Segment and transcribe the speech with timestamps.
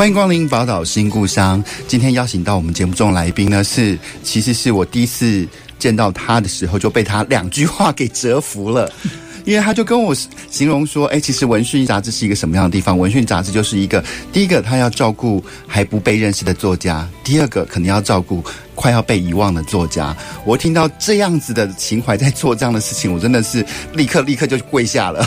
[0.00, 1.62] 欢迎光临宝岛新故乡。
[1.86, 5.46] 今天邀请到我们节目中的来宾呢，是其实是我第一次
[5.78, 8.90] 见到他的时候就被他两句话给折服了，
[9.44, 10.16] 因为他就跟我
[10.50, 12.98] 形容说：“哎，其实文讯杂志是一个什么样的地方？
[12.98, 14.02] 文讯杂志就是一个
[14.32, 18.42] 第一个，他要照顾还不被认识的作家；第二个，可能要照顾。”
[18.80, 20.16] 快要被遗忘的作家，
[20.46, 23.62] 我听到这样子的情怀在做这样的事情，我真的是
[23.92, 25.22] 立刻立刻就跪下了。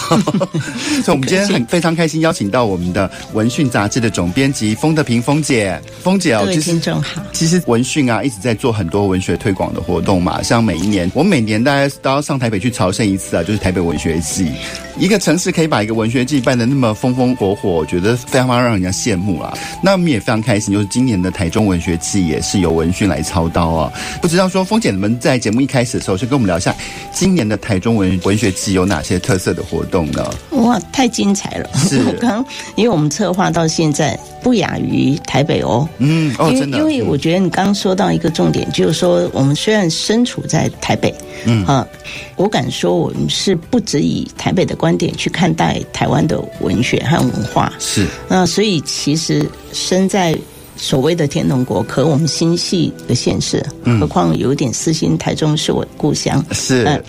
[1.05, 5.79] 所以，我们今天很非常开心，邀请到我们的文讯杂志的总编辑封德平封姐。
[6.01, 7.21] 封姐哦，各位听众好。
[7.31, 14.51] 其实文讯啊一直在做很多文学推广的活动嘛，像每一年，我每年大概都要上台北去朝圣一次啊，就是台北文学季。
[14.97, 19.53] 一个城市可以把一个文学季办得那么风风火火，我觉得非常非常让人家羡慕啊。
[19.81, 23.91] 那我们也非常开心，就是今年的台中文学季也是由文讯来操刀啊。
[24.21, 26.75] 不知道说风姐你们在节目一开始的时候，先跟我们聊一下
[27.11, 30.29] 今年的台中文文学季有哪些特色的活动呢？
[30.51, 31.69] 哇，太精彩了！
[31.75, 35.87] 是，刚因为我们策划到现在不亚于台北哦。
[35.97, 36.77] 嗯，哦，真的。
[36.77, 41.13] 因为我觉得你刚刚说到一个重点，就是说我们虽然身处在台北，
[41.45, 41.87] 嗯啊，
[42.35, 47.71] 我敢说我们是不只以台北的观点去看待台湾的文学和文化。
[47.79, 50.37] 是，那所以其实身在。
[50.75, 53.63] 所谓的天龙国，可我们心系的县市，
[53.99, 56.43] 何况有点私心，台中是我的故乡。
[56.51, 56.99] 是，呃，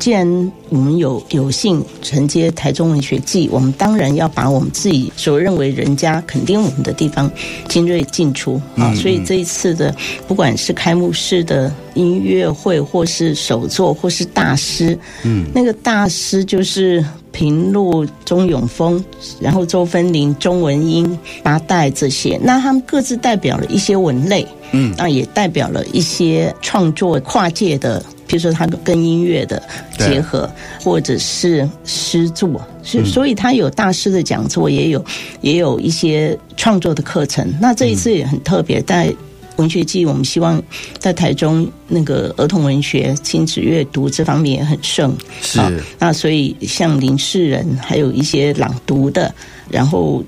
[0.00, 7.30] 既然我们有有幸承接台中文学季，我们当然要把我们自己所认为人家肯定我们的地方
[7.68, 8.94] 精锐尽出啊！
[8.94, 9.94] 所以这一次的
[10.26, 17.04] 不管是开幕式的音乐会，或是首作，或是大师，嗯，那个大师就是。
[17.32, 19.02] 平路、钟永丰，
[19.40, 29.60] 然后周芬玲、钟文英、八代这些，那他们各自代表了一些文类，嗯，那也代表了一些创作跨界的，比如说他跟音乐的
[29.98, 30.48] 结合，
[30.80, 35.04] 或者是诗作，是，所以他有大师的讲座，也有
[35.40, 37.52] 也有一些创作的课程。
[37.60, 39.12] 那这一次也很特别，在。
[39.56, 40.62] 文学季，我们希望
[40.98, 45.14] 在台中那个儿童文学、亲子阅读这方面也很盛。
[45.42, 45.60] 是，
[45.98, 49.34] 那所以像林世仁，还有一些朗读的，
[49.68, 50.24] 然后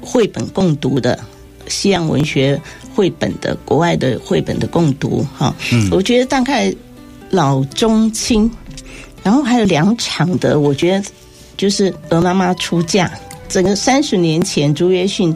[0.00, 1.18] 绘本共读的，
[1.66, 2.60] 西洋文学
[2.94, 5.26] 绘本的，国外的绘本的共读。
[5.36, 6.72] 哈，嗯，我觉得大概
[7.32, 8.48] 老中青，
[9.24, 11.04] 然后还有两场的，我觉得
[11.56, 13.10] 就是鹅妈妈出嫁，
[13.48, 15.34] 整个三十年前朱约逊。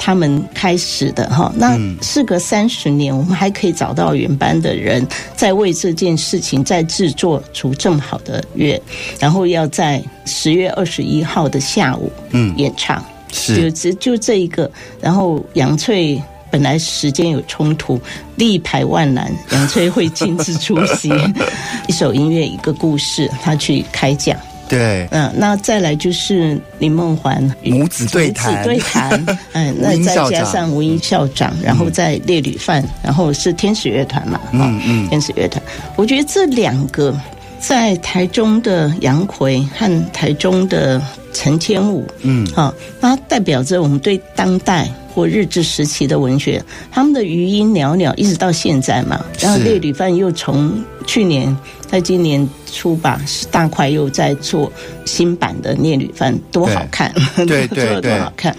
[0.00, 5.04] 他们开始的哈，那事隔三十年，我们还可以找到原班的人
[5.34, 8.80] 在为这件事情在制作出这么好的乐，
[9.18, 12.56] 然后要在十月二十一号的下午嗯。
[12.56, 13.72] 演唱，是。
[13.72, 18.00] 就就这一个，然后杨翠本来时间有冲突，
[18.36, 21.10] 力排万难，杨翠会亲自出席，
[21.88, 24.36] 一首音乐一个故事，他去开讲。
[24.68, 35.62] 对，嗯，那再来就是林梦环母子对谈，母子对谈，嗯，那再加上吴英校长，然后再列旅范，然后是天使乐团嘛，嗯嗯，天使乐团，
[35.96, 37.18] 我觉得这两个
[37.60, 41.00] 在台中的杨奎和台中的
[41.32, 51.56] 陈千武，嗯，好，那代表着我们对当代或日治时期的文学，他们的余音袅袅，一直到现在嘛，然后列吕范又从去年。
[51.90, 53.18] 在今年初吧，
[53.50, 54.70] 大块又在做
[55.06, 57.10] 新版的《聂吕范》，多好看！
[57.34, 58.54] 对 对对，做的多好看。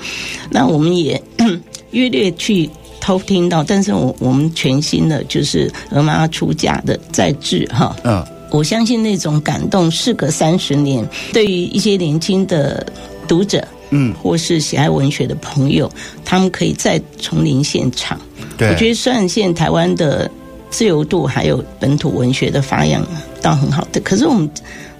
[0.49, 1.21] 那我们也
[1.91, 2.67] 约略去
[2.99, 7.95] 偷听到，但是我我们全新的就是鹅妈妈出嫁的再制哈。
[8.03, 12.85] 嗯，我相信那种感动，事隔三十年，对于一些年轻的
[13.27, 15.91] 读者，嗯，或是喜爱文学的朋友，
[16.25, 18.19] 他们可以再重临现场。
[18.57, 20.29] 对，我觉得虽然现在台湾的。
[20.71, 23.03] 自由度还有本土文学的发扬，
[23.41, 24.00] 倒很好的。
[24.01, 24.47] 可是我们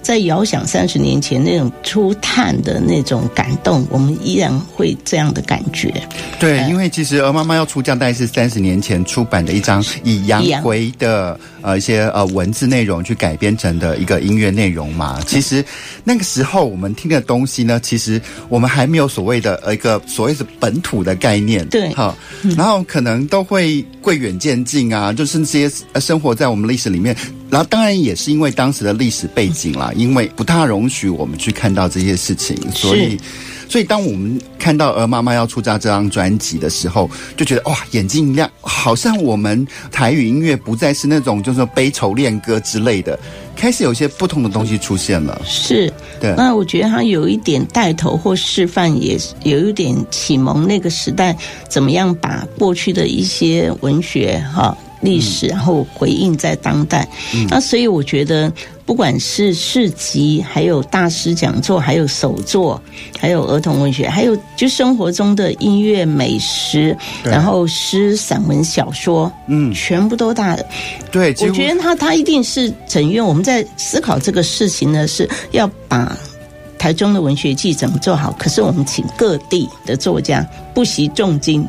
[0.02, 5.94] 在遥想三十年前那种初探的那种感动，我们依然会这样的感觉。
[6.40, 15.20] 对，因为其实《鹅妈妈要出嫁》大概是三十年前出版的一张以杨逵的呃一些呃文字内容去改编成的一个音乐内容嘛。
[15.28, 15.64] 其实
[16.04, 21.68] 那个时候我们听的东西呢，其实我们还没有所谓的呃一个所谓的本土的概念。
[21.68, 22.18] 对，好，
[22.56, 23.86] 然后可能都会。
[24.02, 27.14] 贵远见近啊，就是这些生活在我们历史里面
[27.50, 33.18] 然后当然也是因为当时的历史背景啦，因为不大容许我们去看到这些事情，所以。
[33.72, 37.08] 所以，当我们看到《鹅妈妈要出嫁》这张专辑的时候，
[37.38, 43.20] 就觉得哇，眼睛一亮，好像我们台语音乐不再是那种就是悲愁恋歌之类的，
[43.56, 45.40] 开始有一些不同的东西出现了。
[45.46, 46.34] 是，对。
[46.36, 51.38] 那我觉得他有一点带头或示范，也有一点启蒙那个时代
[51.70, 57.08] 怎么样把过去的一些文学哈历史，然后回应在当代。
[57.34, 57.48] 嗯。
[57.50, 58.52] 那所以我觉得。
[58.86, 62.82] 不管是市集，还有大师讲座，还有手作，
[63.20, 70.66] 还有儿童文学，还有就生活中的音乐、美食，然后诗、散文、小说，嗯，全部都大的。
[71.12, 73.24] 对，我觉得他他一定是整院。
[73.24, 76.18] 我们在思考这个事情呢，是要把。
[76.80, 78.32] 台中的文学季怎么做好？
[78.40, 80.44] 可是我们请各地的作家
[80.74, 81.68] 不惜重金，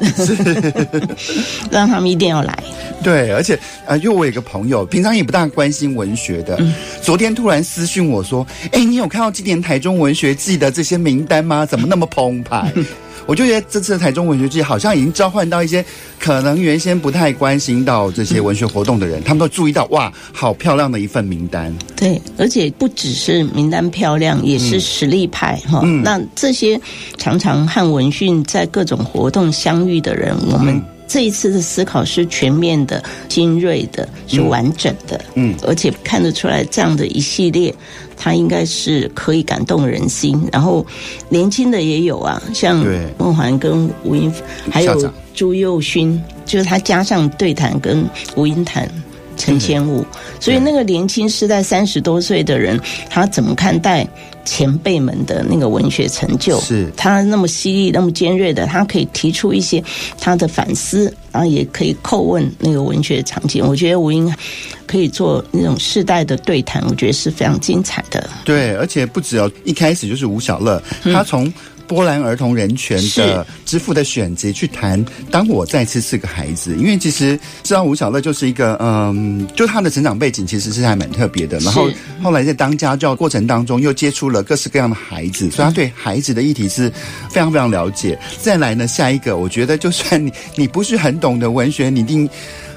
[1.71, 2.59] 让他们一定要来。
[3.03, 6.73] 对，而且呃，因为我有一个朋友，平常也不大关心文学的，嗯、
[7.03, 11.67] 昨天突然私讯我说：“哎，你有看到今年台中文学季的这些名单吗？
[11.67, 12.73] 怎么那么澎湃？”
[13.31, 15.85] 我就觉得这次的台中文学季好像已经召唤到一些
[16.19, 21.73] 可能原先不太关心到这些文学活动的人，他们都注意到哇，好漂亮的一份名单。
[21.95, 25.81] 对，而且不只是名单漂亮，也是实力派哈。
[25.85, 26.81] 嗯、那这些
[27.19, 30.83] 常常和文讯在各种活动相遇的人，我们。
[31.11, 37.75] 这一次的思考是全面的、精锐的、是完整的，嗯，而且看得出来，这样的一系列，
[38.17, 40.41] 它应该是可以感动人心。
[40.53, 40.87] 然后
[41.29, 42.87] 年轻的也有啊，像
[43.19, 44.33] 孟环跟吴英，
[44.71, 48.89] 还有朱佑勋，就是他加上对谈跟吴英谈。
[49.37, 50.05] 陈千武，
[50.39, 52.79] 所以那个年轻时代三十多岁的人，
[53.09, 54.07] 他怎么看待
[54.45, 56.61] 前辈们的那个文学成就？
[56.61, 59.83] 是他那么犀利、那么尖锐的，他可以提出一些
[60.21, 63.67] 他的反思，然后也可以叩问那个文学场景。
[63.67, 64.33] 我觉得吴英
[64.87, 68.29] 可以做那种世代的对谈，我觉得是非常精彩的。
[68.45, 71.51] 对，而且不只有一开始就是吴小乐，他从。
[71.91, 81.59] 波兰儿童人权的支付的选集去谈，当我再次是个孩子，因为其实知道吴小乐就是一个，嗯，就他的成长背景其实是还蛮特别的。
[81.59, 81.91] 然后
[82.23, 86.89] 后来在当家教过程当中，又接触了各式各样的孩子，所以他对孩子的议题是
[87.29, 88.17] 非常非常了解。
[88.41, 92.31] 再来呢，下一个，我觉得就算你你不是很懂的文学，你一定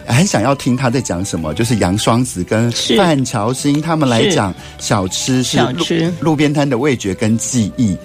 [0.08, 1.54] 很想要听他在讲什么。
[1.54, 5.86] 就是杨双子跟范乔欣他们来讲小吃，是路
[6.20, 7.96] 路边摊的味觉跟记忆。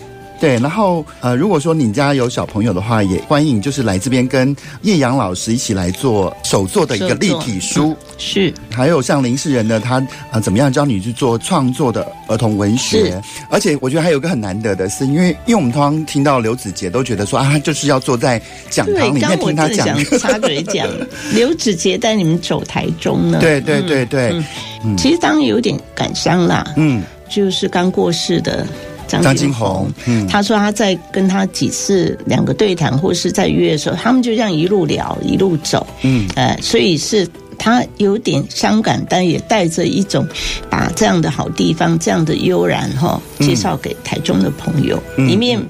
[0.40, 8.54] 对，然后呃，如果说你家有小朋友的话，也欢迎就是来这边跟叶阳老师一起来做手做的一个立体书，嗯、是。
[8.70, 13.10] 还有像林世仁呢他啊、呃，怎么样教你去做创作的儿童文学？
[13.10, 13.22] 是。
[13.50, 18.40] 而且我觉得还有一个很难得的是，因为因为我们通常听到刘子杰都觉得说啊，就是要坐在
[18.70, 20.86] 讲堂里面听他讲，插嘴讲。
[21.34, 23.38] 刘子杰带你们走台中呢？
[23.40, 24.30] 对对对对。
[24.30, 24.44] 嗯
[24.84, 28.64] 嗯、其实当然有点感伤啦，嗯，就是刚过世的。
[29.08, 37.26] 张金红，嗯，他说他在跟他几次两个对谈，或是在约的时候，他们就这样一路聊一路走，嗯，呃，所以是
[37.58, 40.26] 他有点伤感，但也带着一种
[40.70, 45.60] 把这样的好地方、这样的悠然哈，介绍给台中的朋友，一面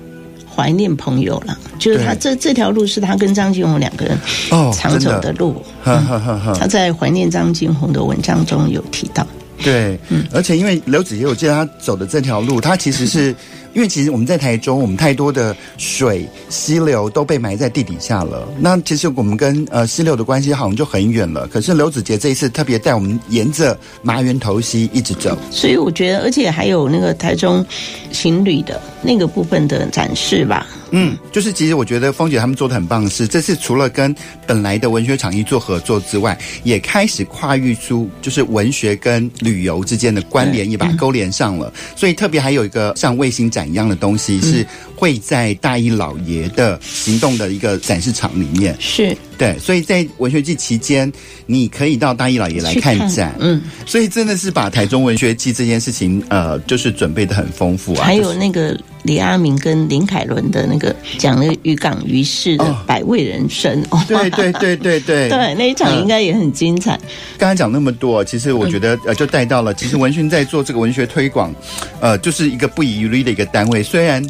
[0.54, 1.56] 怀念朋友了。
[1.78, 4.18] 就是他这这条路是他跟张金红两个人
[4.72, 5.32] 常走的。
[5.34, 9.24] 路，他在怀念张金红的文章中有提到。
[9.62, 13.34] 对，嗯，而且因为刘子杰，我记得他走的这条路，他其实是。
[13.74, 18.48] 因为其实我们在台中，我们太多的水溪流都被埋在地底下了。
[18.58, 21.46] 那其实我们跟呃溪流的关系好像就很远了。
[21.46, 27.64] 可是刘子杰这一次特别带我们沿着麻园头溪一直走，所以我觉得，而且还有那个台中
[28.10, 30.66] 情侣的那个部分的展示吧。
[30.90, 34.14] 嗯，就是其实我觉得峰姐他们做的很棒的是，这次除了跟
[34.46, 41.72] 本来的文学场域做合作之外，也开始跨域出就是文学跟旅游之间的关联，也把它勾连上了。
[41.74, 44.66] 嗯、所以特别还有一个像卫星展一样的东西，是
[44.96, 48.76] 会在大一老爷的行动的一个展示场里面。
[48.80, 49.16] 是。
[49.36, 51.10] 对，所以在文学季期间，
[51.46, 53.30] 你可以到大一老爷来看展。
[53.30, 58.04] 看嗯，所以真的是把台中文学季这件事情，呃，就是准备的很丰富啊。
[58.04, 63.82] 还有那个李阿明跟林凯伦的那个讲那个渔港渔市的百味人生。
[63.90, 66.98] 哦、对对对对对，对 那一场应该也很精彩。
[67.36, 71.54] 刚才讲那么多，其实我觉得呃，就带到了，其实文讯在做这个文学推广，
[72.00, 74.24] 呃，就是一个不遗余力的一个单位，虽然。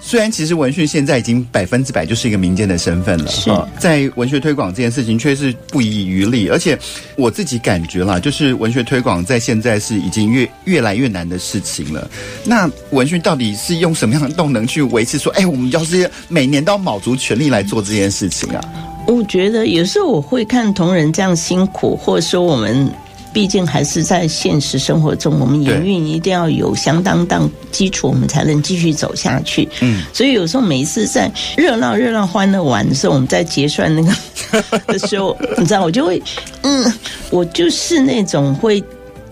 [0.00, 6.78] 虽然其实文讯现在已经百分之百就是一个民间的身份了，是在文学推广这件事情却是不遗余力，而且
[7.16, 12.10] 我自己感觉啦，就是文学推广在现在是已经越越来越难的事情了。
[12.44, 15.18] 那文讯到底是用什么样的动能去维持？
[15.18, 18.64] 说，哎，我们要是每年都要卯足全力来做这件事情啊？
[19.06, 22.90] 我觉得有时候我会看同仁这样辛苦，或者说我们。
[23.32, 29.68] 毕竟还是在现实生活中，我们营运一定要有相当当基础，我们才能继续走下去。
[29.80, 36.22] 嗯，所以有时候每一次在热闹热闹欢乐玩的时候，我们在结算那个 的时候，你知道，我就会，
[36.62, 36.92] 嗯，
[37.30, 38.82] 我就是那种会。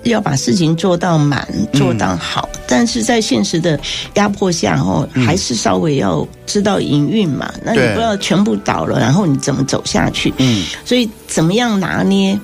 [0.05, 3.79] 要把事情做到满，做到好，嗯、但是在现实的
[4.15, 7.51] 压迫下，哦，还是稍微要知道营运嘛。
[7.57, 10.33] 嗯、那你不要全部倒了，然后你怎么走下去？
[10.39, 12.39] 嗯，所以怎么样拿捏？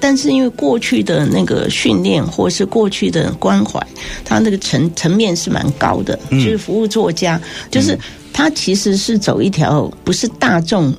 [0.00, 3.84] 但是因为过去的那个训练，或是过去的关怀，
[4.24, 6.18] 他那个层层面是蛮高的。
[6.30, 7.40] 就是服务作家，
[7.70, 7.98] 就是
[8.32, 10.94] 他其实是走一条不是大众。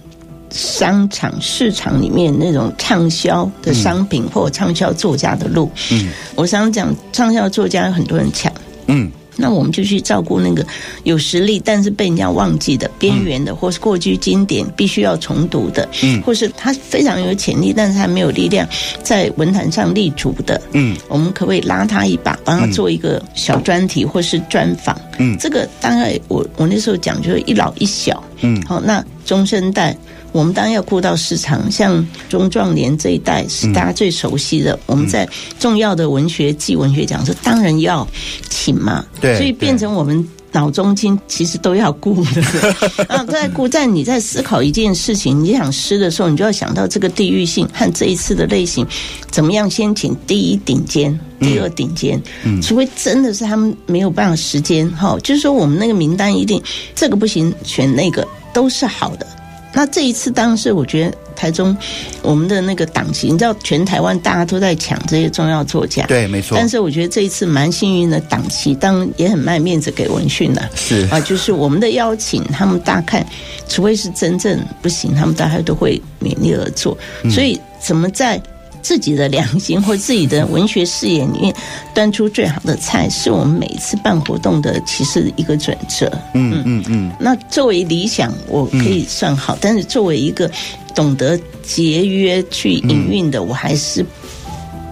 [0.52, 8.52] 商场市场里面那种畅销的商品或畅销作家的路，嗯，我想讲畅销作家有很多人抢，
[8.88, 10.66] 嗯，那我们就去照顾那个
[11.04, 18.68] 有实力但是被人家忘记的边缘的，或是过去经典必须要重读的，嗯，或是他非常有潜力，但是他没有力量
[19.02, 25.00] 在文坛上立足的，嗯，我们可不可以拉他一把，帮他做一个小专题或是专访？
[25.18, 29.96] 嗯，这个大概我我那时候讲就是一老一小，嗯，好，那中生代。
[30.32, 34.74] 我们当然要顾到市场，像中壮年这一代是大家最熟悉的。
[34.74, 35.28] 嗯、我们在
[35.60, 38.08] 重要的文学季、文学奖，是当然要
[38.50, 39.06] 请嘛。
[39.20, 42.42] 对，所以变成我们脑中筋其实都要顾的。
[43.10, 48.86] 啊，在顾在你在思考一件事情，你想诗的时候，你就要想到这个地域性和这一次的类型，
[49.32, 52.22] 怎么样先请第一顶尖，第二顶尖。
[52.44, 56.62] 嗯，除非真的是他们没有办法时间哈，就是说我们那个名单一定
[56.96, 59.26] 这个不行，选那个都是好的。
[59.74, 61.76] 那这一次，当然是我觉得台中
[62.22, 66.58] 我们的那个档期，你知道，全台湾大家都在抢这些重要作家，对，没错。
[66.58, 73.26] 但是我觉得这一次蛮幸运的，档期当然也很卖面子给文讯的，是啊，就是我们的邀请，他们大概，
[73.68, 76.98] 除非是真正不行，他们大概都会勉力而做。
[77.30, 78.42] 所以怎么在？
[78.82, 81.54] 自己的良心或自己的文学视野里面
[81.94, 86.06] 端出最好的菜，是我们每一次办活动的其实一个准则。
[86.34, 87.12] 嗯嗯嗯。
[87.20, 90.50] 那作为理想，我可以算好，但是作为一个
[90.96, 94.06] 懂得节约去营运的，我还是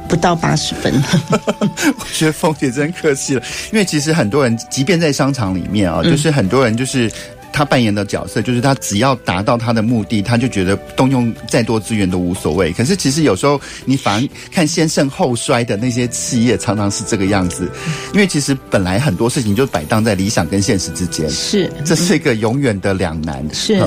[0.08, 0.94] 不到八十分。
[2.00, 3.42] 我觉得凤姐真客气了，
[3.72, 7.12] 因为其实很多人，即便在商场里面啊，就是很多人就是。
[7.52, 12.72] 他扮演的角色就是他只要达到他的目的，他就觉得动用再多资源都无所谓。
[12.72, 17.68] 可是其实有时候你反而看先盛后衰的那些企业，常常是这个样子。
[18.14, 23.44] 因为其实本来很多事情就摆荡在理想跟现实之间，是这是一个永远的两难。
[23.54, 23.82] 是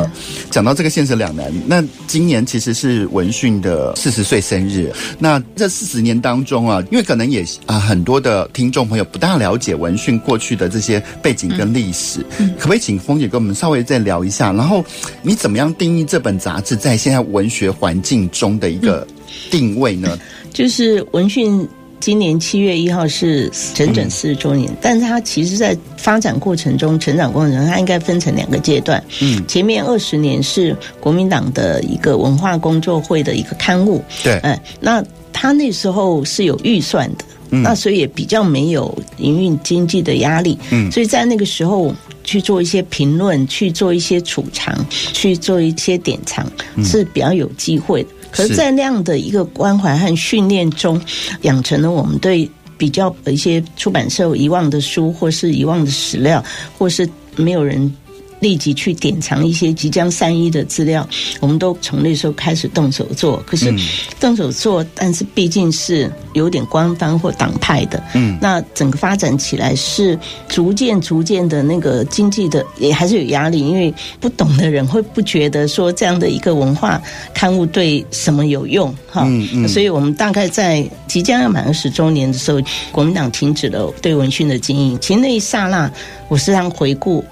[0.50, 4.92] 讲到这个现实两难，那今年其实是文讯的四十岁生日。
[5.18, 12.24] 那这四十年当中啊，因为可能也啊很多的听众朋友不大了解文讯过去的这些背景跟历史，
[12.58, 13.49] 可不可以请峰姐跟我们？
[13.54, 14.84] 稍微再聊一下，然后
[15.22, 19.06] 你怎么样定义这本杂志在现在文学环境中的一个
[19.50, 20.18] 定位呢？
[20.52, 21.66] 就是文讯
[22.00, 29.02] 今年七月一号是整整四十周年，嗯、但是它其实在发展过程中、成长过程中，它应该分成两个阶段。
[29.20, 41.94] 嗯，前面二十年是国民党的一个文化工作会的一个刊物，对，嗯，那他那时候是有预算的，嗯、那所以也比较没有营运经济的压力，嗯，所以在那个时候。
[42.30, 44.72] 去做一些评论，去做一些储藏，
[45.12, 46.46] 去做一些典藏，
[46.84, 48.10] 是比较有机会的。
[48.30, 51.00] 可是，在那样的一个关怀和训练中，
[51.40, 56.40] 养成了我们对比较一些出版社遗忘的书，或是遗忘的史料，
[56.78, 57.92] 或是没有人。
[58.40, 61.06] 立即去典藏一些即将三一的资料，
[61.40, 63.42] 我们都从那时候开始动手做。
[63.46, 63.72] 可是
[64.18, 68.02] 动手做，但是毕竟是有点官方或党派的。
[68.14, 70.18] 嗯，那整个发展起来是
[70.48, 77.00] 逐渐逐渐的那个经济的也还是有压力，因为不懂的人会不觉得说这样的一个文化
[77.34, 79.24] 刊物对什么有用哈。
[79.26, 84.98] 嗯嗯，所以我们大概在即将要满二十周年的时候，国民党停止了对文讯的经营。
[85.00, 85.90] 其实那一刹那，
[86.28, 87.22] 我时常回顾。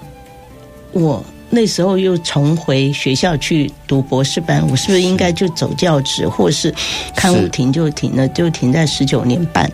[0.91, 6.73] 我那时候又重回学校去读博士班，我是不是应该就走教职，或是
[7.15, 9.69] 刊物停就停了，就停在十九年半？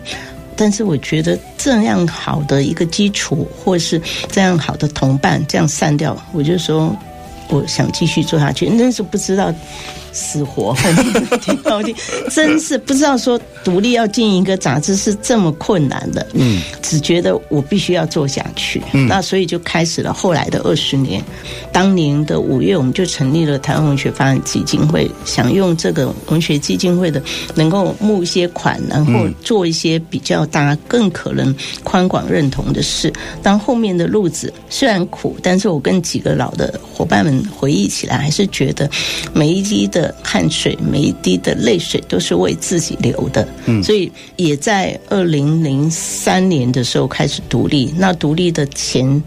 [0.58, 6.96] 但是我觉得这样好的一个基础，或是这样好的同伴，这样散掉，我就说
[7.48, 8.68] 我想继续做下去。
[8.68, 9.52] 那时候不知道。
[10.18, 10.74] 死活
[12.32, 16.26] 真是不知道说独立要经营一个杂志是这么困难的。
[16.32, 18.80] 嗯，只觉得我必须要做下去。
[18.92, 21.22] 嗯，那所以就开始了后来的二十年。
[21.70, 27.22] 当年的五月，我们就成立了台湾文学发展基金会，想用这个文学基金会的
[27.54, 33.12] 能够募一些款，然后做一些比较大家更可能宽广认同的事。
[33.42, 38.90] 当后面的路子虽然苦，但是我跟几个老的伙伴们们回忆起来，还是觉得
[39.32, 43.46] 每一滴的汗水，每一滴的泪水都是为自己流的。
[43.66, 47.92] 嗯，所以也在二零零三年的时候开始独立。
[47.96, 49.22] 那独立的前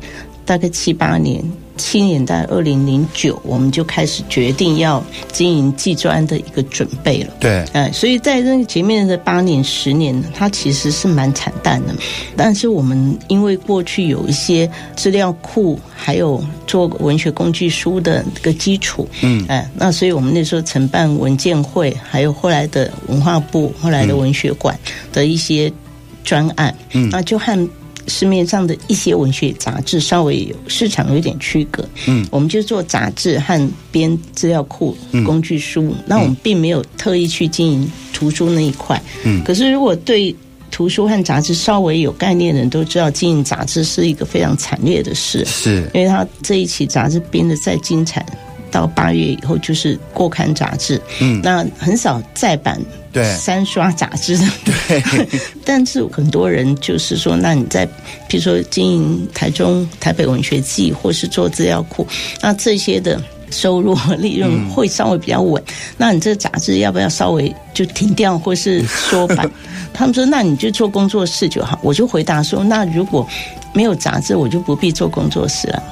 [0.45, 1.43] 大概七八年。
[1.79, 7.33] 七年代，二零零九，我们就开始决定要经营技专的一个准备了。
[7.39, 11.95] 对，哎，所以在那个前面的八年、十年，它其实是蛮惨淡的。
[12.35, 24.77] 但是我们因为过去有一些资料库，还有做文学工具书的一个基础，嗯，哎，那所以我们那时候承办文件会，还有后来的文化部、后来的文学馆
[25.13, 25.71] 的一些
[26.23, 27.69] 专案，嗯，那就和。
[28.09, 40.35] 市面上的一些文学杂志稍微有市场有点区隔，嗯，我们就做杂志和编资料库、工具书，嗯、那我们并没有特意去经营图书那一块，嗯，可是如果对
[40.71, 45.89] 图书和杂志稍微有概念的人都知道，经营杂志是一个非常惨烈的事，是。
[45.93, 48.25] 因为他这一期杂志编的再精彩。
[48.71, 52.79] 到八月以后就是过刊杂志，嗯，那很少再版，
[53.11, 55.27] 对，三刷杂志的，对。
[55.65, 57.85] 但是很多人就是说，那你在
[58.27, 62.07] 比如说经营台中台北文学季，或是做资料库，
[62.41, 65.61] 那这些的收入和利润会稍微比较稳。
[65.67, 69.49] 嗯、那你这个杂志要不要稍微就停掉，或是缩版？
[69.93, 71.79] 他们说，那你就做工作室就好。
[71.81, 73.27] 我就回答说，那如果
[73.73, 75.83] 没有杂志，我就不必做工作室了。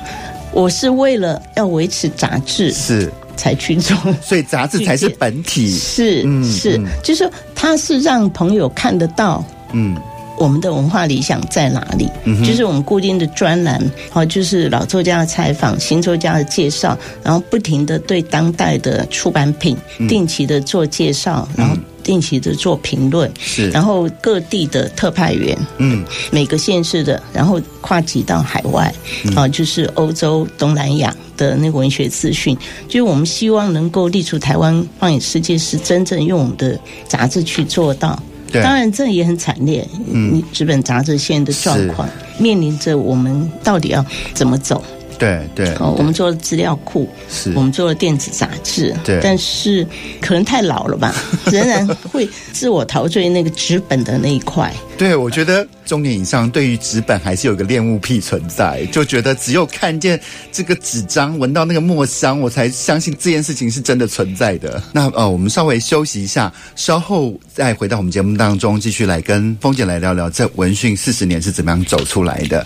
[0.54, 5.70] 我是为了要维持杂志是才去做， 所以杂志才是本体。
[5.72, 9.42] 是是，就是它是让朋友看得到，
[9.72, 9.96] 嗯，
[10.38, 12.10] 我们的文化理想在哪里？
[12.26, 13.80] 嗯，就是我们固定的专栏，
[14.10, 19.78] 好，就是老作家的采访、新作家的介绍，然后不停的对当代的出版品
[20.10, 21.76] 定期的做介绍，然后。
[22.04, 28.90] 定期的做评论，是，然后各地的特派员，嗯，每个县市的，然后跨级到海外，
[29.26, 36.78] 嗯、啊，就是欧洲、东南亚的那个文学资讯，就是我们希望能够立足台湾放眼世界，是真正用我们的
[37.08, 38.22] 杂志去做到。
[38.52, 44.04] 对，当然这也很惨烈，嗯，纸本杂志现在的状况，面临着我们到底要
[44.34, 44.84] 怎么走。
[45.18, 49.86] 对对，哦，我们做了资料库，是我们做了电子杂志，对，但是
[50.22, 51.14] 可能太老了吧，
[51.52, 54.72] 仍然会自我陶醉那个纸本的那一块。
[54.98, 60.20] 对，我觉得中年以上对于纸本还是有个恋物癖存在，就觉得只有看见
[60.52, 64.82] 这个纸张，闻到那个墨香，我才相信这件事情是真的存在的。
[64.92, 72.66] 那呃，我们稍微休息一下，稍后再回到我们节目当中，继续来跟蜂姐来聊聊这文讯四十年是怎么样走出来的。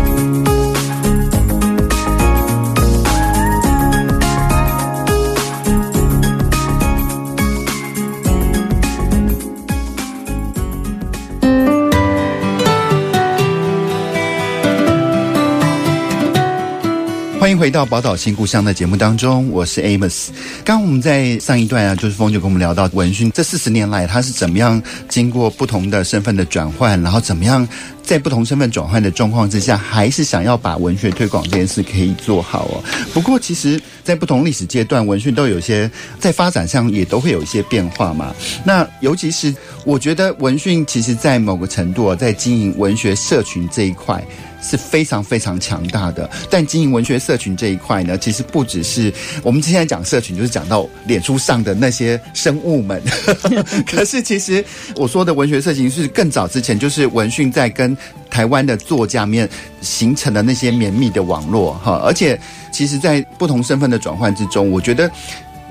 [17.41, 20.27] 欢迎回到宝岛新故乡的节目当中，我是 Amos。
[20.63, 27.67] 刚刚我们在上一段啊，就是峰就跟我们聊到文讯这四十年来，他是怎么样经过不同的身份的转换，然后怎么样
[28.03, 32.83] 在不同身份转换的状况之下，还是想要把文学推广这件事可以做好哦。
[33.11, 38.35] 不过，其实，在不同历史阶段，文讯都有些在发展上也都会有一些变化嘛。
[38.63, 39.51] 那尤其是
[39.83, 44.23] 我觉得文讯，其实在某个程度啊，在经营文学社群这一块。
[44.61, 49.11] 是非常非常强大的，但经营文学社群这一块呢，其实不只是
[49.43, 53.01] 我们现在讲社群，就是讲到脸书上的那些生物们。
[53.85, 54.63] 可是其实
[54.95, 57.97] 我说的文学社群是更早之前，就是文讯在跟
[58.29, 59.49] 台湾的作家面
[59.81, 61.99] 形成的那些绵密的网络哈。
[62.05, 62.39] 而且
[62.71, 65.09] 其实，在不同身份的转换之中，我觉得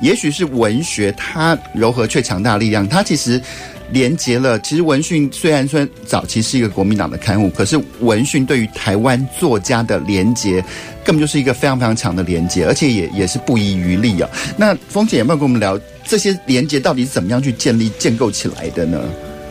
[0.03, 3.40] 也许是文学它柔和却强大力量，它其实。
[3.92, 10.64] 连接了，其实文讯虽然说早期是一个国民党的刊物，可是文讯对于台湾作家的连接，
[11.05, 14.29] 根本就是一个非常非常强的连接，而且也也是不遗余力啊。
[14.57, 19.00] 那风姐有没有跟我们聊这些连接到底是怎么样去建立、建构起来的呢？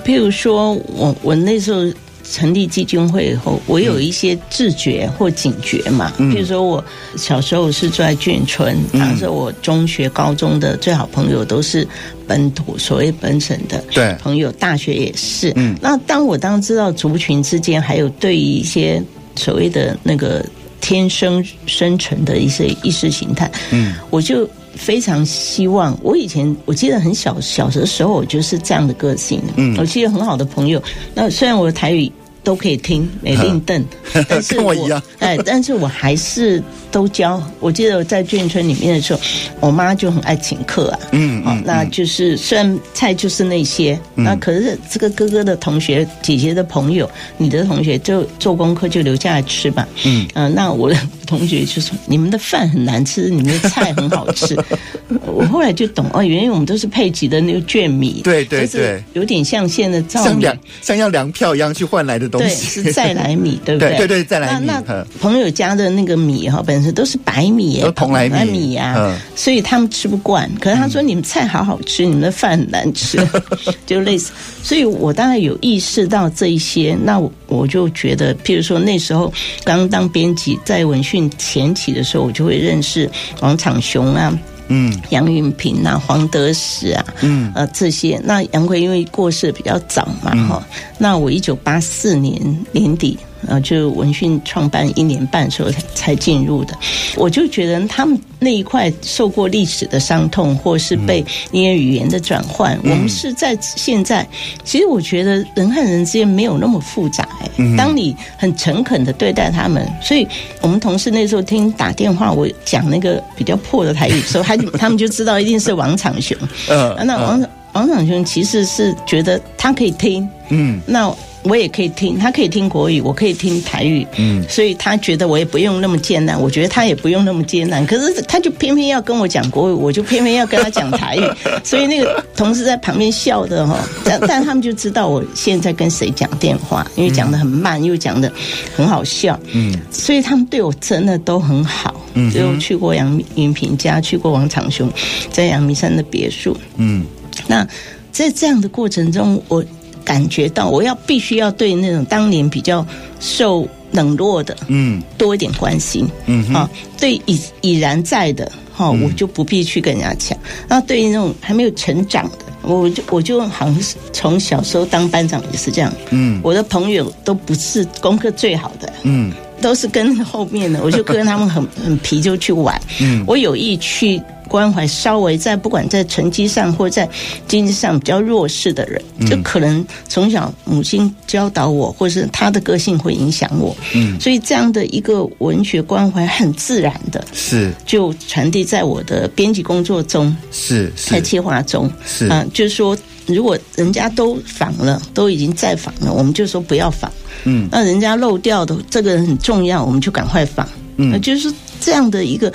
[0.03, 1.83] 譬如说我我那时候。
[2.31, 6.13] 成立基金会以后，我有一些自觉或警觉嘛。
[6.17, 6.83] 嗯、比如说，我
[7.17, 11.87] 小时候是住在眷村，当时我中学、高中的最好朋友都是
[12.27, 14.15] 本土，所谓本省的对。
[14.21, 15.51] 朋友，大学也是。
[15.55, 19.01] 嗯，那当我当知道族群之间还有对于一些
[19.35, 20.45] 所谓的那个
[20.81, 25.97] 天生生存的一些意识形态，嗯，我就非常希望。
[26.01, 29.41] 我以前我记得很小小的时候，我就是这样的个性。
[29.55, 30.81] 嗯，我记得很好的朋友，
[31.13, 32.11] 那虽然我的台语。
[32.41, 33.85] 都可以听，没令邓，
[34.27, 37.39] 但是跟我一样， 哎，但是我还是都教。
[37.59, 39.19] 我记得我在眷村里面的时候，
[39.59, 50.95] 我妈就很爱请客啊，嗯，好、嗯，那就是虽然菜就是那些，嗯、那可是这个哥哥的同学、姐姐的朋友、你的同学就做功课就留下来吃吧，嗯，嗯、呃，那我的
[51.29, 54.57] 同学就说你们的饭很难吃，你们的菜很好吃。
[55.25, 62.81] 我后来就懂哦，原来我们都是配给的那个卷米，对对对，有点像现在造米，像粮像要粮票一样去换来的东西。
[62.81, 63.89] 对，是再来米，对不对？
[63.89, 64.65] 对对对，再来米。
[64.65, 70.49] 那那朋友家的那个米哈，本身都是白米，都蓬莱米呀，所以他们吃不惯。
[70.59, 73.19] 可是他说你们菜好好吃，你们的饭很难吃，
[73.85, 74.31] 就类似。
[74.63, 79.33] 所以我当然有意识到这一些，那我我就觉得，譬如说那时候
[79.63, 83.09] 刚当编辑，在文讯前期的时候，我就会认识
[83.41, 84.37] 王长雄啊。
[84.71, 93.17] 嗯，杨云平啊，黄德时啊，嗯，呃，这些，那杨奎因为过世比较早嘛，哈、嗯，那我一九八四年年底。
[93.47, 96.77] 呃，就文讯创办一年半的时候才才进入的，
[97.15, 104.27] 我就觉得他们那一块受过历史的伤痛，或是被因为语言的转换，嗯、我们是在现在。
[104.63, 107.77] 其实我觉得人和人之间没有那么复杂哎、欸。
[107.77, 110.27] 当你很诚恳的对待他们，所以
[110.61, 116.37] 我们同事那时候听打电话，我讲那个比较破的台语的时候，他 他们就知道一定是王长雄。
[116.69, 117.41] 嗯，那王
[117.73, 121.13] 王长雄其实是觉得他可以听，嗯，那。
[121.43, 131.23] 我也可以听，他可以听国语，我可以听台语，嗯，所以他觉得我也不用那么艰难，我觉得他也不用那么艰难，可是他就偏偏要跟我讲国语，我就偏偏要跟他讲台语，
[131.63, 138.31] 所以那个同事在旁边笑的哈，但但他们就知道我现在跟谁讲电话，因为讲的很慢，又讲的
[138.75, 144.91] 很好笑，嗯，所以他们对我真的都很好，嗯，就去过杨云平家，去过王长雄
[145.31, 147.05] 在阳明山的别墅，嗯，
[147.47, 147.65] 那
[148.11, 149.63] 在这样的过程中，我。
[150.09, 152.83] 感觉到我要必须要对那种当年比较
[153.19, 156.67] 受冷落的，嗯，多一点关心，嗯，啊，
[156.99, 160.35] 对已已然在的，哈，我就不必去跟人家抢。
[160.67, 174.21] 那对于那种还没有成长的，我就我就好像是从小时候当班长也是这样，嗯，我的朋友都不是功课最好的，嗯，都是跟后面的，我就跟他们很 很皮就去玩，嗯，我有意去。
[174.49, 177.07] 关怀稍微在不管在成绩上或在
[177.47, 187.71] 经济上比较弱势的人，就可能从小母亲教导我，或是他的个性会影响我，嗯，所以这样的一个文学关怀很自然的，是。
[187.85, 192.25] 就传递在我的编辑工作中，是在计划中，是。
[192.25, 192.97] 啊，就是说
[193.33, 197.11] 如果人家都访了，都已经在访了，我们就说不要访，
[197.45, 202.51] 嗯，那人家漏掉的这个人很重要，我们就赶快访，嗯，那就是这样的一个。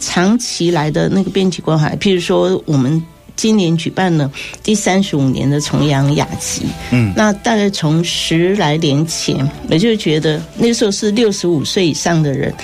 [0.00, 4.30] 长期来的那个编辑关怀，譬如说，我们今年举办了
[4.62, 6.62] 第三十五年的重阳雅集，
[6.92, 9.36] 嗯，那大概从十来年前，
[9.68, 12.54] 我就觉得那时候是六十五岁以上的人，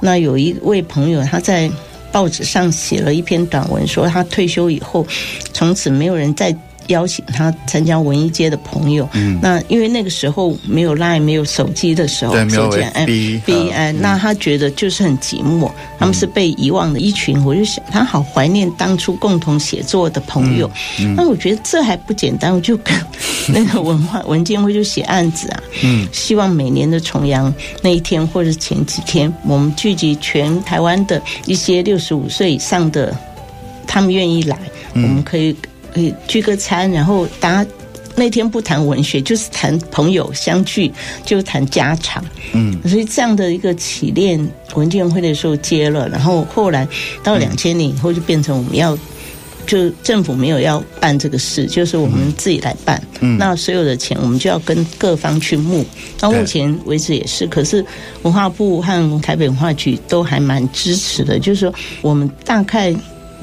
[0.00, 1.70] 那有一位朋友他在
[2.12, 5.06] 报纸上写了一篇短文，说他退休以后，
[5.54, 6.54] 从此没有人再。
[6.92, 12.70] 邀请他参加文艺界的朋友，嗯，那因为那个时候没有 Line 没有手机的时候，对，没有
[13.44, 17.44] B 哎，那他觉得就是很寂寞，他们是被遗忘的一群。
[17.44, 20.70] 我就想，他好怀念当初共同写作的朋友。
[21.16, 22.94] 那我觉得这还不简单，我就跟
[23.48, 27.52] 那个文化文建会就写案子啊，嗯，希望每年的重阳
[27.82, 33.16] 那一天或者前几天，我们聚集全台湾的一些六十五岁以上的，
[33.86, 34.58] 他们愿意来，
[34.94, 35.56] 我们可以。
[35.92, 37.70] 可以聚个餐，然后大家
[38.14, 40.92] 那天不谈文学，就是谈朋友相聚，
[41.24, 42.22] 就谈家常。
[42.52, 44.38] 嗯，所以这样的一个起练
[44.74, 46.86] 文建会的时候接了，然后后来
[47.22, 48.96] 到两千年以后就变成我们要，
[49.66, 53.02] 就政府没有要办这个事，就是我们自己来办。
[53.20, 55.82] 嗯，那所有的钱我们就要跟各方去募。
[56.18, 57.82] 到目前为止也是，可是
[58.22, 62.94] 文化部和台北文化局都还蛮支持的，就是说我们大概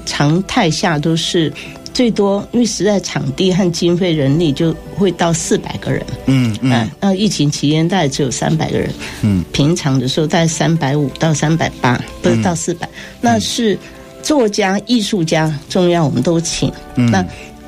[0.06, 1.52] 常态下都是。
[2.00, 6.02] 最多，因为实在场地和经费、人力就会到四百个人。
[6.28, 8.90] 嗯嗯，那疫情期间大概只有三百个人。
[9.22, 12.88] 嗯，平常的时候大概三百五到三百八，不是到四百。
[13.20, 13.78] 那是
[14.24, 16.72] 作家、艺术家重要，我们都请。
[16.96, 17.22] 嗯，那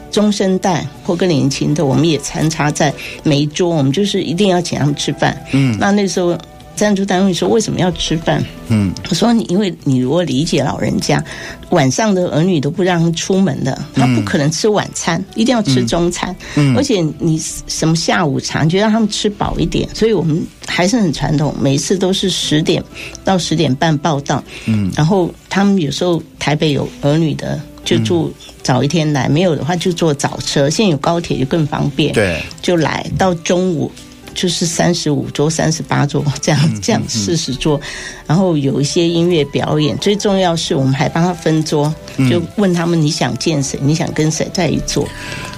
[0.10, 5.38] 中生代或更年轻的，我们也参差在每一桌，我们就是一定要请他们吃饭。
[5.52, 6.38] 嗯，那那时候。
[6.76, 11.24] 赞助单位说：“为什么要吃饭？”嗯，我说：“你因为你如果理解老人家，
[11.70, 16.36] 晚上的儿女都不让他们出门的，他不可能吃晚餐，一定要吃中餐。
[16.56, 19.88] 嗯，而且你什么下午茶，就让他们吃饱一点。
[19.94, 22.84] 所以我们还是很传统，每一次都是十点
[23.24, 24.44] 到十点半报到。
[24.66, 30.70] 嗯，然后他们有时候台北有儿女的，就住早一天来；没有的话就坐早车。
[30.70, 33.92] 现在有高铁就更方便，对，就来到中午。”
[34.34, 37.80] 就是三十五桌、三十八桌 这样这样四十桌，
[38.26, 39.98] 然后有一些音乐表演。
[39.98, 41.94] 最重要是我们还帮他分桌，
[42.30, 45.08] 就问他们你想见谁，你想跟谁在一桌，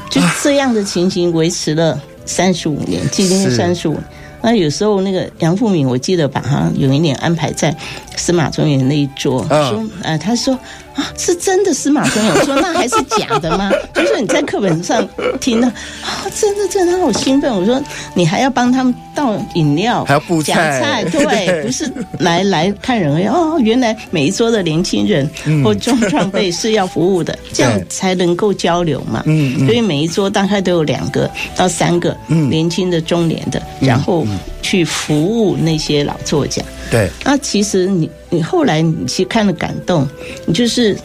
[0.09, 3.97] 就这样的情形维持了三十五年，今年三十五。
[4.41, 7.75] 那有时候那个杨富敏，我记得把他有一年安排在
[8.17, 10.57] 司马中原那一桌，说，呃，他说。
[10.95, 13.71] 啊，是真的司马中原，我说那还是假的吗？
[13.95, 15.07] 就是你在课本上
[15.39, 17.53] 听到啊，真的真的，他好兴奋。
[17.53, 17.81] 我说
[18.13, 23.25] 你还要帮他们倒饮料，还要布菜，菜， 对，不是来来看人而已。
[23.25, 25.29] 哦，原来每一桌的年轻人
[25.63, 29.23] 或中壮辈是要服务的，嗯、这样才能够交流嘛。
[29.25, 34.25] 嗯，所以每一桌大概都有两个到三个年轻的、中年的，嗯、然后
[34.61, 36.61] 去服务那些老作家。
[36.91, 40.07] 对，那其实你你后来你其实看了感动，
[40.45, 40.97] 你就是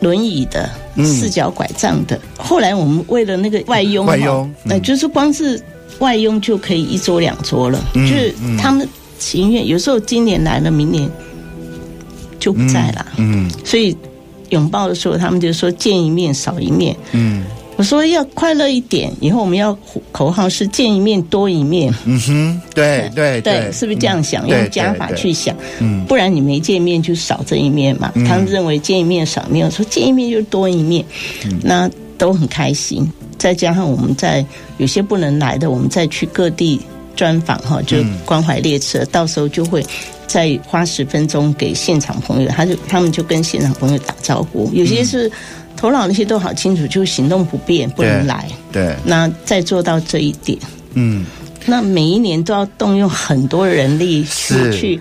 [0.00, 0.70] 轮椅的、
[1.04, 2.16] 四脚拐杖的。
[2.16, 5.60] 嗯、后来我们为了那个外佣，外佣，那、嗯、就是光是
[5.98, 7.82] 外佣就可以一桌两桌了。
[7.94, 11.10] 嗯、就是他们情愿，有时候今年来了，明年
[12.38, 13.06] 就不在了。
[13.16, 13.96] 嗯，嗯所以
[14.50, 16.96] 拥抱的时候，他们就说见一面少一面。
[17.12, 17.44] 嗯。
[17.82, 19.76] 我说要快乐一点，以后我们要
[20.12, 21.92] 口号是见一面多一面。
[22.04, 24.46] 嗯哼，对对对，是不是这样想？
[24.46, 28.12] 嗯、用加法去想，嗯，不然你没见面就少这一面嘛。
[28.14, 31.04] 嗯、他们认为见一面少一面，我说见一面就多一面，
[31.44, 33.10] 嗯、那都很开心。
[33.36, 36.80] 再加上我们在有些不能来的，我们再去各地
[37.16, 39.84] 专访哈，就关怀列车，嗯、到时候就会
[40.28, 45.28] 再花十分钟给现场朋友，他就他们就跟现场朋友打招呼，有些是。
[45.72, 48.48] 嗯头脑那些都好清楚，就行动不便不能来。
[48.70, 50.56] 对，对那再做到这一点，
[50.94, 51.26] 嗯，
[51.66, 55.00] 那每一年都要动用很多人力去，去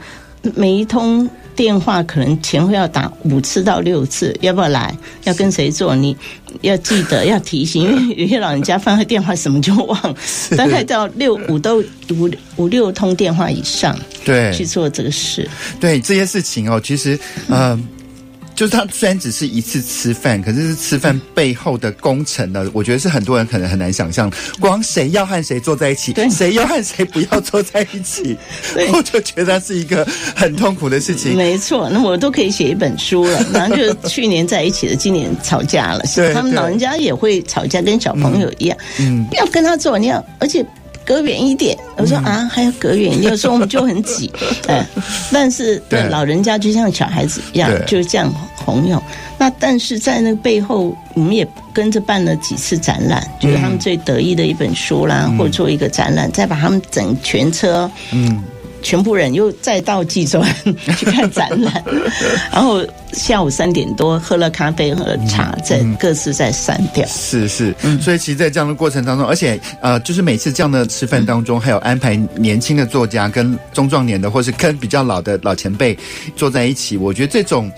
[0.56, 4.98] 每一通电话可能前后要打五次到六次，要不要来？
[5.26, 5.96] 要跟谁做？
[5.96, 6.18] 你
[6.62, 10.16] 要记得要提醒，因为 有些老人家放下电话什么就忘，了
[10.58, 15.48] 大概到六五到五五六通电话以上，对，去做这个事。
[15.80, 17.88] 对这些事情哦，其实嗯。
[18.62, 24.32] 呃就是他虽然只是一次吃饭，可是是吃饭背后的工程呢，我觉得是很多人可能很难想象。
[24.60, 28.38] 光谁要和谁坐在一起，谁要和谁不要坐在一起，
[28.94, 31.36] 我就觉得是一个很痛苦的事情。
[31.36, 33.44] 没错，那我都可以写一本书了。
[33.52, 36.04] 然后就去年在一起的，今年吵架了。
[36.16, 38.78] 对，他们老人家也会吵架，跟小朋友一样。
[39.00, 40.64] 嗯，不要跟他坐，你要而且。
[41.12, 44.32] 隔远一点，我说啊，还要隔远，有时候我们就很挤，
[44.70, 44.88] 哎，
[45.30, 47.86] 但是对老人家就像小孩子一样，对。
[47.86, 49.04] 就这样朋友。
[49.38, 58.42] 那但是在那个背后，我们也跟着办了几次展览，就是他们最得意的一本书啦，嗯、或者做一个展览，再把他们整全车，嗯。
[58.82, 60.44] 全部人又再到济州
[60.98, 61.84] 去看展览，
[62.52, 67.06] 然后下午三点多喝了咖啡，喝了茶，再各自再散掉。
[67.08, 75.98] 是是，所以其实，在这样的过程当中，而且呃，就是每次这样的吃饭当中，还有安排年轻的作家跟中壮年的，或是跟比较老的老前辈
[76.36, 77.72] 坐在一起，我觉得这种。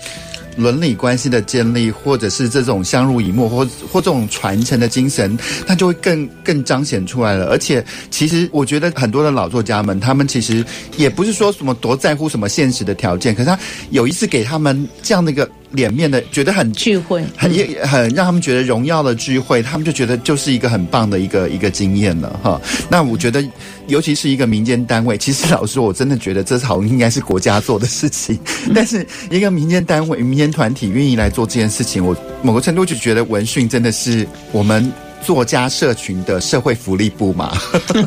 [0.56, 5.36] 伦理关系的建立，或者是这种相濡以沫，或或这种传承的精神，
[5.66, 7.46] 它就会更更彰显出来了。
[7.46, 10.64] 而且，其实我觉得很多的老作家们，他们其实
[10.96, 13.58] 也不是说什么多在乎什么现实的条件，可是他
[13.90, 15.48] 有一次给他们这样的一个。
[15.74, 22.60] 脸面的觉得很聚会，很也很让他们觉得荣耀的聚会，他们就觉得就是一个很棒的一个一个经验了哈。
[22.88, 23.44] 那我觉得，
[23.88, 28.38] 尤其是一个民间单位，其实老实说，我真的觉得这好像应该是国家做的事情。
[28.74, 37.52] 但是一个民间单位、民间团体愿意来做这件事情，我某个程度就觉得文讯真的是我们作家社群的社会福利部嘛。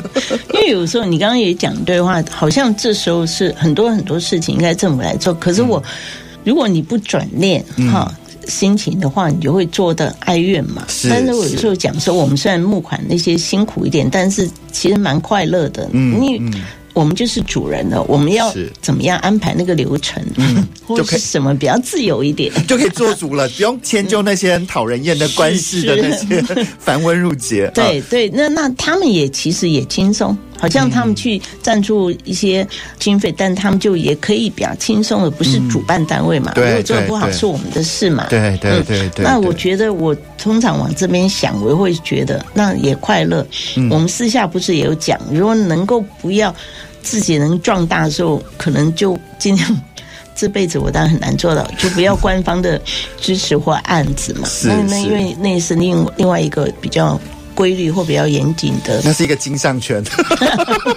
[0.54, 5.82] 因为有时候你刚刚也讲对话，好像这时候是很多很多事情应该政府来做，可是我。
[6.44, 8.12] 如果你不转念哈
[8.46, 10.84] 心情的话，你就会做的哀怨嘛。
[10.88, 15.88] 是但是我有时候讲说，我们虽然募款那些辛苦一点，但是其实蛮快乐的。
[15.92, 16.38] 嗯，你。
[16.38, 16.52] 嗯
[16.94, 20.20] 我们就是主人了，我们要怎么样安排那个流程？
[20.34, 26.42] 嗯， 就可以什么比较自由一点，就可以做主了， 不用迁就那些很讨人厌的关系的那些
[26.80, 27.70] 繁文缛节。
[27.72, 32.66] 对对，那那他们也其实也轻松，好像他们去赞助一些
[32.98, 36.52] 经费，但他们就也可以比较轻松，的不是主办单位嘛。
[36.56, 38.26] 如果做不好是我们的事嘛。
[38.28, 39.24] 对对对对。
[39.24, 43.46] 那我觉得我通常往这边想，我会觉得那也快乐。
[43.90, 46.54] 我们私下不是也有讲，如果能够不要。
[47.00, 49.80] 自己能壮大的时候，可能就尽量。
[50.34, 52.78] 这辈子我当然很难做到，就不要官方的
[53.18, 54.46] 支持或案子嘛。
[54.64, 57.18] 那那因为那是另另外一个比较
[57.58, 59.02] 规律或比较严谨的。
[59.04, 60.00] 那是一个金上圈。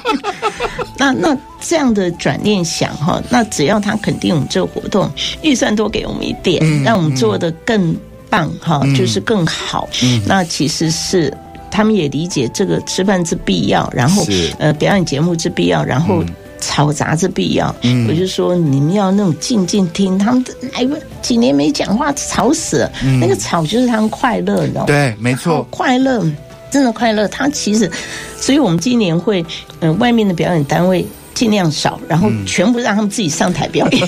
[0.95, 5.10] 那那这样的转念想哈，那只要他肯定我们这个活动
[5.41, 7.95] 预算多给我们一点，嗯、让我们做的更
[8.30, 9.89] 棒哈，嗯、就是更好。
[10.04, 11.36] 嗯、那其实是。
[11.74, 14.28] 他们也理解这个吃饭之必要，然后
[14.60, 16.21] 呃表演节目之必要，然后
[16.60, 17.74] 吵杂之必要。
[17.84, 20.43] 嗯，我就说你们要那种静静听，他们
[20.74, 20.86] 哎
[21.21, 22.91] 几年没讲话，吵死了。
[23.06, 24.88] 嗯，那个吵就是他们快乐，你知道吗？
[24.88, 26.21] 对，没错，快乐
[26.71, 27.27] 真的快乐。
[27.27, 27.91] 他其实，
[28.36, 29.45] 所以我们今年会
[29.81, 31.05] 嗯、外面的表演单位。
[31.41, 34.08] 尽量少，然后全部让他们自己上台表演。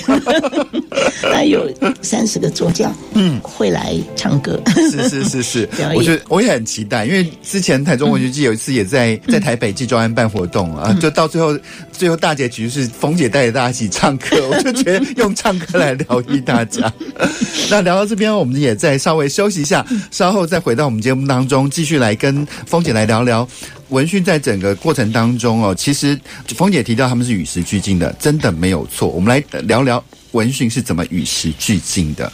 [1.20, 1.68] 那、嗯、有
[2.00, 4.62] 三十个座驾，嗯，会来唱歌。
[4.88, 11.58] 是是是是， 我觉得我也很期待，因为之前台中文学季有一次也在在台北纪州安办活动啊，就到最后
[11.90, 16.92] 最后大结局是凤姐带着大家一起唱歌， 我就觉得用唱歌来疗愈大家。
[17.68, 23.48] 那聊到这边，我们也再稍微休息一下，稍后再回到我们节目当中，继续来跟凤姐来聊聊。
[23.94, 26.18] 文讯在整个过程当中哦，其实
[26.56, 29.06] 凤姐提到他们是与时俱进的，真的没有错。
[29.06, 30.02] 我们来聊聊
[30.32, 32.32] 文讯是怎么与时俱进的。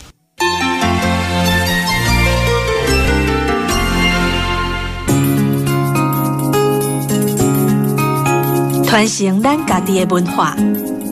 [8.86, 10.56] 传承咱家己的文化，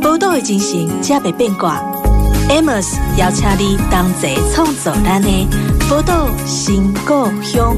[0.01, 1.79] 报道的精神才袂变卦。
[2.49, 5.29] Amos 邀请你同齐创造咱的
[5.91, 7.77] 报道新故乡。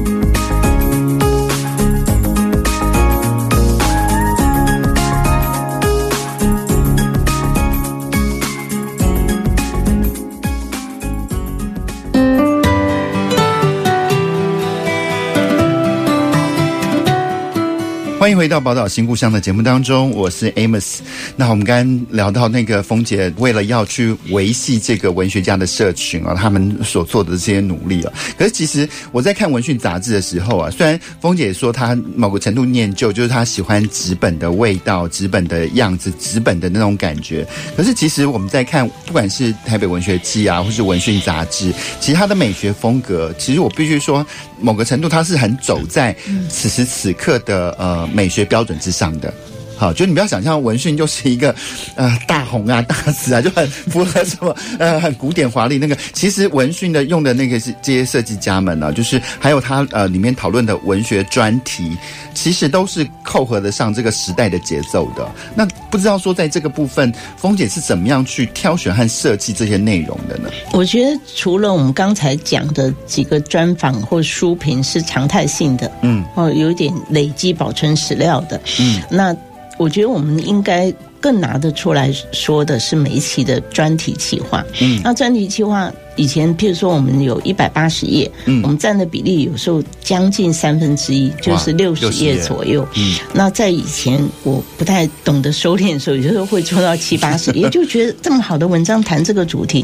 [18.21, 20.99] 欢迎回到宝岛新故乡的节目当中，我是 Amos。
[21.35, 28.13] 那我们刚刚聊到那个凤姐为了要去维系这个文学家的社群啊，他们所做的这些努力啊。
[28.37, 37.43] 可是其实我在看文讯杂志的时候啊，虽然凤姐说她某个程度念旧，就是她喜欢纸本的味道、纸本的样子、纸本的那种感觉。
[37.75, 44.23] 可是其实我们在看，不管是台北文学季啊，或是文讯杂志，其实它的美学风格，其实我必须说，
[44.59, 46.15] 某个程度它是很走在
[46.49, 48.07] 此时此刻的呃。
[48.13, 49.33] 美学标准之上的，
[49.81, 51.55] 好，就你不要想象文讯就是一个
[51.95, 55.97] 呃大红啊大紫啊，就很符合什么呃很古典华丽那个。
[56.13, 61.97] 其实文讯的用的那个是这些设计家们呢、啊，就是还有他呃里面讨论的文学专题，
[62.35, 65.27] 其实都是扣合得上这个时代的节奏的。
[65.55, 70.51] 那不知道说在这个部分，峰姐是怎么样去挑选和设计这些内容的呢？
[70.73, 79.35] 我觉得除了我们刚才讲的几个专访或书评是常态性的，嗯，哦，有点累积保存史料的，嗯，那。
[79.81, 84.63] 我觉得我们应该更拿得出来说的是每一期的专题企划。
[84.79, 92.87] 嗯，那专题企划以前，譬如说我们有一百八十页，嗯，我们占的比例有时候将近三分之一，就是六十页左右。
[92.95, 99.83] 嗯，那在以前我不太懂得收敛的时候，有时候会做到七八十页， 就觉得这么好的文章谈这个主题，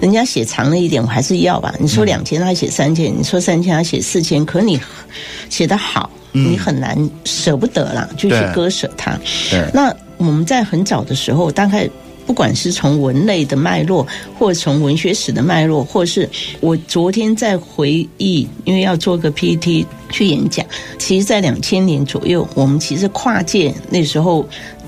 [0.00, 1.72] 人家写长了一点，我还是要吧。
[1.78, 4.44] 你说两千，他写三千；你说三千，他写四千。
[4.44, 4.80] 可你
[5.48, 6.10] 写得好。
[6.32, 9.18] 你很难舍不得啦，就去割舍它。
[9.72, 11.88] 那我们在很早的时候，大概
[12.26, 14.06] 不管是从文类的脉络，
[14.38, 16.28] 或从文学史的脉络，或是
[16.60, 20.64] 我昨天在回忆，因为要做个 PPT 去演讲，
[20.98, 24.46] 其实，在两千年左右，我们其实跨界那时候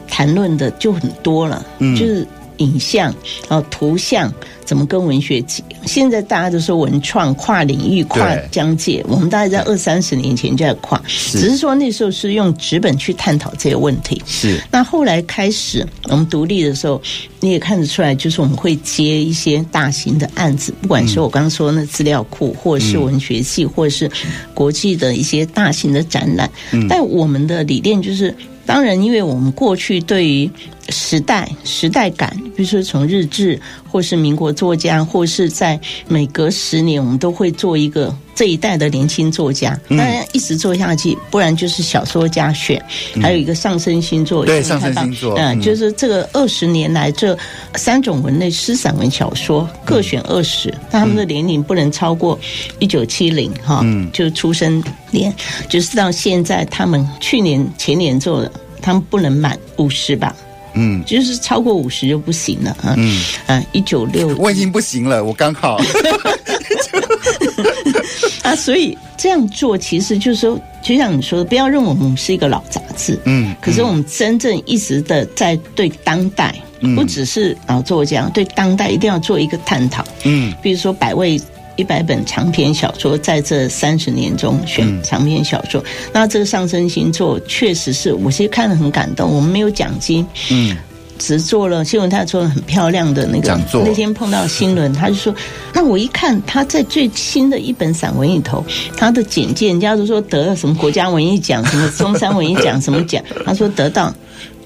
[0.09, 1.64] 谈论的就很多了，
[1.96, 2.26] 就是
[2.59, 3.14] 影像
[3.48, 4.33] 啊、图像。
[4.70, 5.44] 怎么跟文学？
[5.85, 14.22] 现在大家都说文创跨领域、跨疆界，我们大概在二三十年前就在跨，只是说那时候是用纸本去探讨这些问题。
[14.24, 14.62] 是。
[14.70, 17.02] 那后来开始我们独立的时候，
[17.40, 24.09] 你也看得出来，就是我们会接一些大型的案子，不管是我刚刚说那资料库，或者是文学系，或者是
[24.54, 26.48] 国际的一些大型的展览。
[26.88, 28.33] 但我们的理念就是。
[28.66, 30.48] 当然，因为我们过去对于
[30.90, 33.59] 时代时代感，比如说从日志，
[33.90, 42.83] 或是民国作家，或是在每隔十年，我们都会做一个这一代的年轻作家，当然一直做下去，不然就是小说家选，
[43.20, 47.37] 还有一个上升星座，对上升星座，嗯，就是这个二十年来这
[47.76, 52.38] 三种文类诗散文小说各选二十，但他们的年龄不能超过
[52.79, 55.33] 一九七零哈，嗯，就是出生年，
[55.68, 58.50] 就是到现在他们去年前年做的。
[58.83, 60.35] 他们不能满五十吧？
[60.74, 62.94] 嗯，就是超过五十就不行了啊。
[62.96, 65.80] 嗯啊，一九六，我已经不行了，我刚好。
[68.42, 73.18] 啊，所以这样做其实就是说，就像你说的，不要认为我们是一个老杂志。
[73.24, 80.04] 嗯，可是我们真正一直的在对当代，嗯、不只是老作家，对当代一定要做一个探讨。
[80.25, 81.40] 嗯，比如说百味。
[81.81, 89.35] 一百本长篇小说在这三十年中选长篇小说，嗯、那这个上升星座确实是我其实看了很感动。
[89.35, 90.76] 我们没有奖金，嗯，
[91.18, 93.83] 只做了新闻，他做了很漂亮的那个讲座。
[93.83, 95.35] 那天碰到新闻， 他就说
[95.72, 98.62] ：“那我一看他在最新的一本散文里头，
[98.96, 103.22] 他的简介，人家都说得了什么国家文艺奖，什么中山文艺奖，什么奖？
[103.46, 104.14] 他说得到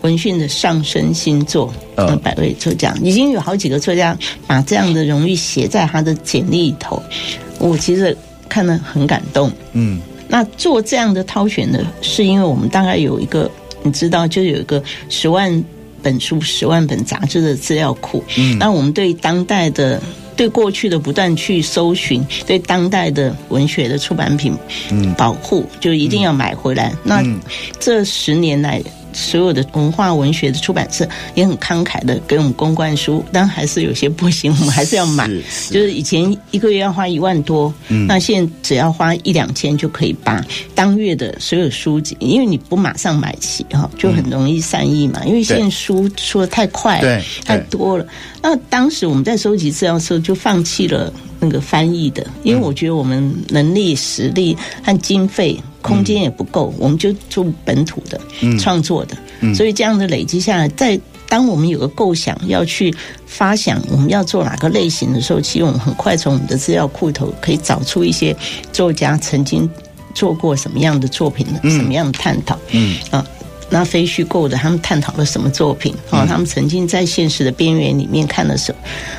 [0.04, 7.02] 文讯的上升星座，呃，百位作家，已经有好几个作家把这样的荣誉写在他的简历里头。
[7.58, 8.16] 我其实
[8.48, 9.50] 看了很感动。
[9.72, 9.98] 嗯，
[10.28, 13.50] 那做这样的挑选呢，是因为我们大概有一个。”
[13.86, 15.62] 你知道，就有一个十万
[16.02, 18.24] 本书、十万本杂志的资料库。
[18.38, 20.00] 嗯，那我们对当代的、
[20.34, 24.56] 对过去的不断去搜寻，对当代的文学的出版品，
[24.90, 26.94] 嗯，保护就一定要买回来。
[27.02, 27.22] 那
[27.78, 28.82] 这十年来。
[29.14, 35.26] 所有的文化文学的出版社也很慷慨的给我们公关书，但还是有些不行，我们还是要买。
[35.28, 40.44] 是是就是以前一个月要花一万多，嗯，那现在只要花一两千就可以把
[40.74, 45.24] 当月的所有书籍，因为你不马上买齐哈，就很容易散佚嘛。
[45.24, 48.04] 因为现在书出的太快了，太多了。
[48.42, 51.12] 那当时我们在收集资料的时候，就放弃了
[51.44, 55.60] 那个翻译的，因为我觉得我们能力、实力和经费。
[55.84, 58.18] 空间也不够，我们就做本土的
[58.58, 59.14] 创作的，
[59.54, 62.90] 所以这样的累积下来，在当我们有个构想要去
[63.26, 68.34] 发想我们要做哪个类型的时候，其实我们很快从我们的资料库头可以找出一些
[68.72, 69.68] 作家曾经
[70.14, 73.22] 做过什么样的作品，什么样的探讨，嗯啊，
[73.68, 76.24] 那非虚构的他们探讨了什么作品啊？
[76.26, 78.78] 他们曾经在现实的边缘里面看了什么？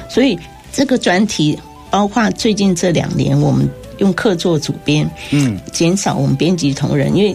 [0.09, 0.35] 所以
[0.73, 1.59] 这个专题，
[1.95, 3.69] 包括最近这两年我们。
[3.99, 7.33] 用客座主编，嗯，减少我们编辑同仁，因为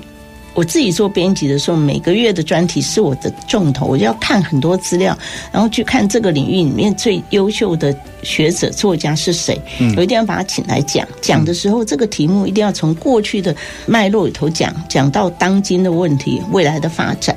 [0.52, 5.16] 我自己做编辑的时候，每个月的专题是我的重头，我就要看很多资料，
[5.50, 11.08] 然后去看这个领域里面最优秀的学者作家是谁，嗯，我一定要把他请来讲。
[11.22, 13.56] 讲的时候，这个题目一定要从过去的
[13.86, 17.34] 脉络里头讲，讲到当今的问题，未来的发展，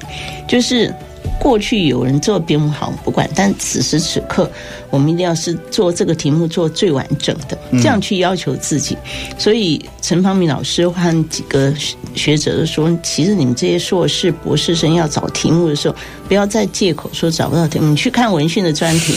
[0.49, 0.93] 就是。
[1.40, 4.50] 过去有人做比我们好，不管，但此时此刻，
[4.90, 8.98] 我们一定要是做这个题目做最完整的，这样去要求自己。
[9.38, 11.74] 所以陈方明老师和几个
[12.16, 15.96] 学者都说，其实你们这些硕士、博士生要找题目的时候，
[16.28, 19.14] 不要再借口说找不到题目，你去看文讯的专题。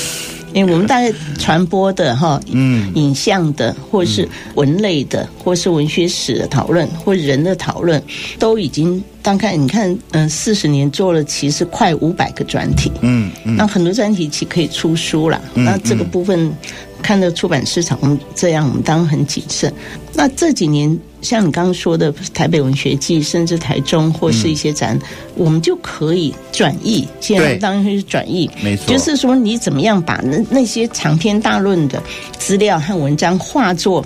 [0.57, 8.03] 因为我们大概传播的哈，嗯，影像的，或是文类的，或是文学史的讨论，或人的讨论，
[8.39, 16.51] 都已经大概你看，嗯，四十年做了，其实快五百个专题，嗯嗯，那很多专题其实可以出书了，那这个部分。
[17.03, 19.73] 看到出版市场，我们这样，我们当然很谨慎。
[20.15, 25.03] 那这几年，像你刚刚说的台北文学季，甚至台中或是一些展，嗯、
[25.35, 27.07] 我们就可以转译。
[27.21, 28.87] 现在当然是转译，没错。
[28.87, 32.03] 就是说，你怎么样把那那些长篇大论的
[32.39, 34.05] 资料和文章化作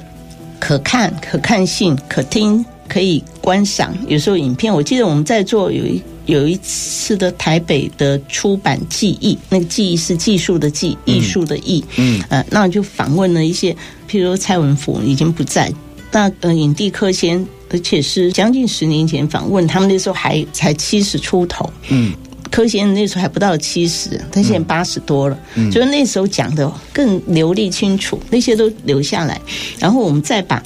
[0.59, 3.95] 可看、可看性、可听、可以观赏。
[4.09, 6.03] 有时候影片，我记得我们在做有一。
[6.27, 13.73] 有一次的台北的出版技艺，那个技艺是技术的技，艺术的艺，嗯，呃，那就访问了一些，
[14.09, 15.73] 譬如说蔡文福已经不在，
[16.11, 22.13] 那呃影帝柯仙，而且是将近十年前访问，他们那时候还才七十出头，嗯，
[22.51, 29.41] 柯仙那时候还不到七十，他现在八十多了，嗯，所以那时候讲的更流利清楚，那些都留下来，
[29.79, 30.63] 然后我们再把。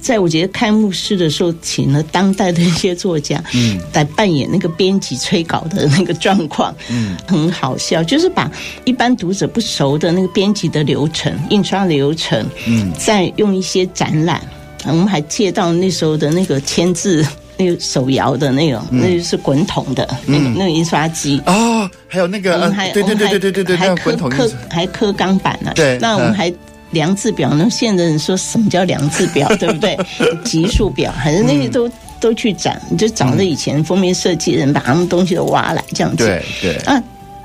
[0.00, 8.52] 在我觉得开幕式的时候，请了当代的一些作家，嗯，来扮演那个编辑催稿的那个状况，嗯，很好笑，就是把
[8.84, 14.46] 一般读者不熟的那个编辑的流程、印刷流程，嗯，再用一些展览，
[14.86, 17.26] 我们还借到那时候的那个签字
[17.56, 26.52] 那个手摇的那种，那就是滚筒的那个那个印刷机哦，还有那个，我们还对对对对对对，还刻刻还刻钢板呢，对，那我们还。
[26.90, 29.98] 量字表，那现在人说什么叫量字表， 对不对？
[30.44, 36.24] 级数表，还是那些都、嗯、都去展，就找那以前封面设计人，把他们东西都挖来，这样子。
[36.24, 37.02] 对对啊。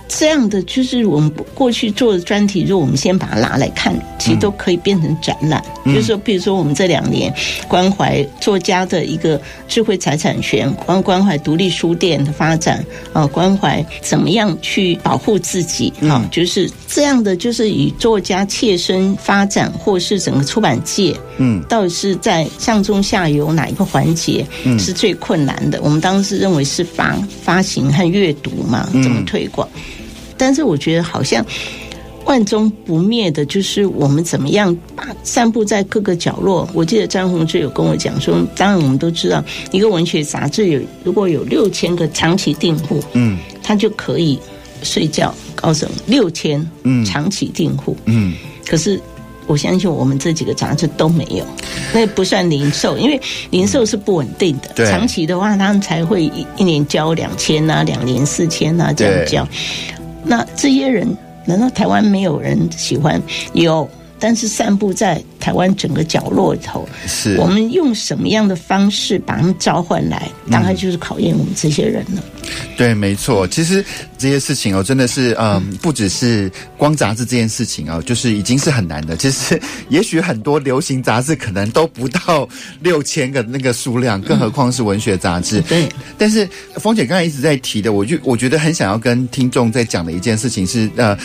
[0.10, 5.64] 这样的就是我们过去做的专题，如果我们先把它拿来看，其实都可以变成展览。
[5.86, 7.34] 嗯、就是说，比如说我们这两年
[7.68, 12.84] 关怀作家的一个智慧财产权，关关怀独立书店的发展
[13.14, 24.46] 啊，关怀怎么样去保护自己啊，就是这样的，就是以作家切身发展，或是整个出版界，嗯，到底是在上中下游哪一个环节
[24.80, 25.80] 是最困难的？
[25.84, 29.70] 我们当时认为是发发行和阅读嘛，怎么推广？
[30.40, 31.46] 但是我觉得好像
[32.26, 36.68] 万中不灭的，就是我们怎么样把散布在各个角落。
[36.74, 44.40] 我记得张宏志有跟我讲说，当然我们都知道，一个文学杂志有如果有六千个长期订户，嗯，他就可以
[44.82, 45.32] 睡觉。
[45.62, 48.34] 高省六千，嗯，长期订户，嗯，
[48.66, 48.98] 可是
[49.46, 51.44] 我相信我们这几个杂志都没有，
[51.94, 53.20] 那不算零售，因为
[53.50, 54.70] 零售是不稳定的。
[54.74, 59.46] 对，长期的话，他们才会一一年交两千啊，两年四千啊这样交。
[60.30, 61.08] 那这些人
[61.44, 63.20] 难道台湾没有人喜欢？
[63.54, 63.90] 有。
[64.20, 70.30] 但是散布在台湾整个角落里头，是我们用什么样的方式把他们召唤来？
[70.52, 72.24] 大概就是考验我们这些人了。
[72.44, 73.48] 嗯、对，没错。
[73.48, 73.84] 其实
[74.18, 79.16] 这些事情哦，真的是嗯，不只是光杂志这件事情哦，就是已经是很难的。
[79.16, 79.60] 其实，
[79.90, 82.48] 也许很多流行杂志可能都不到
[82.82, 85.60] 六千个那个数量，更何况是文学杂志。
[85.62, 85.90] 嗯、对。
[86.18, 91.18] 但是，风姐刚才一直在提的，我就我觉得很想要跟听众在讲的一件事情是呃。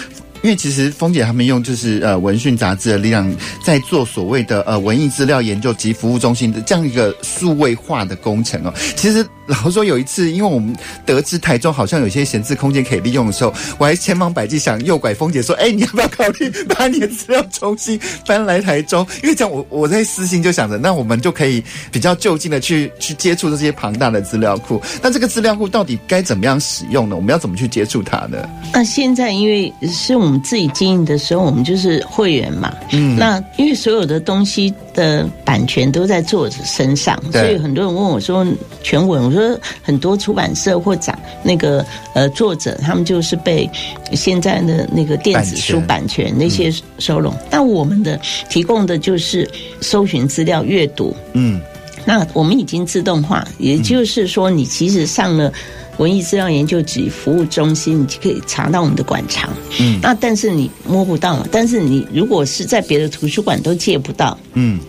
[0.45, 3.35] 因为其实峰姐他们用就是呃文讯杂志的力量，
[3.65, 8.71] 在做所谓的呃文艺资料研究及服务中心的这样一个数位化的工程哦。
[8.95, 10.75] 其实老实说有一次，因为我们
[11.05, 24.81] 得知台中好像有些闲置空间可以利用的时候，我还千方百计想诱拐峰姐说：“哎，你要不要考虑把你的资料重新搬来台中？”因为这样我我在私心就想着，那我们就可以比较就近的去去接触这些庞大的资料库。
[25.03, 27.17] 那这个资料库到底该怎么样使用呢？
[27.17, 28.39] 我们要怎么去接触它呢？
[28.73, 30.35] 那现在因为是我们。
[30.45, 32.71] 自己经营的时候，我们就是会员嘛。
[32.93, 38.47] 嗯，那因为所有的东西的版权都在作者身上，所以很多人问我说
[38.85, 43.69] ：“全文？”我说很多出版社或长那个呃作者，他们就是被
[44.13, 47.35] 现在的那个电子书版权那些收拢。
[47.51, 51.15] 但、嗯、我们的提供的就是搜寻资料、阅读。
[51.33, 51.61] 嗯，
[52.05, 55.53] 那我们已经自动化，也就是说，你其实上了。
[55.99, 59.49] 文艺资料研究及服务中心，你就可以查到我们的馆藏。
[59.79, 61.47] 嗯，那但是你摸不到嘛？
[61.53, 64.81] 但是你如果是在别的图书馆都借不到，嗯，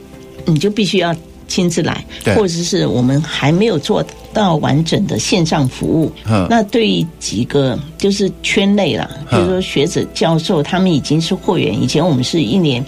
[0.46, 1.16] 你就必须要
[1.48, 2.04] 亲自来，
[2.36, 6.12] 或者是我们还没有做到完整的线上服务。
[6.50, 11.82] 那对于几个就是圈内啦，比如说学者、教授，他们已经是会员。
[11.82, 12.84] 以前我们是一年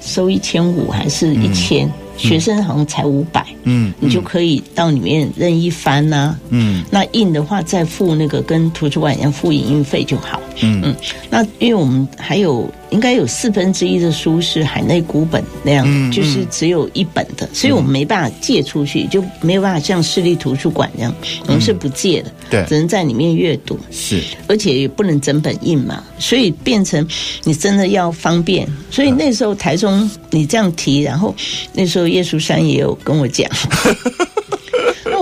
[0.00, 1.90] 收一千五，还是一千？
[2.16, 10.94] 学生好像才五百，嗯，你就可以到里面任意翻呐、啊，嗯，那印的话再付那个跟图书馆一样付影印费就好，嗯嗯，
[11.28, 12.70] 那因为我们还有。
[12.94, 21.12] 应该有四分之一的书是海内孤本那样，就是只有一本的，所以我们没办法借出去，就没有办法像市立图书馆这样，
[21.48, 27.04] 我们是不借的，对，只能在里面阅读，是，而且也不能整本印嘛，所以变成
[27.42, 31.34] 你真的要方便，所以那时候台中你这样提，然后
[31.72, 33.50] 那时候叶书山也有跟我讲。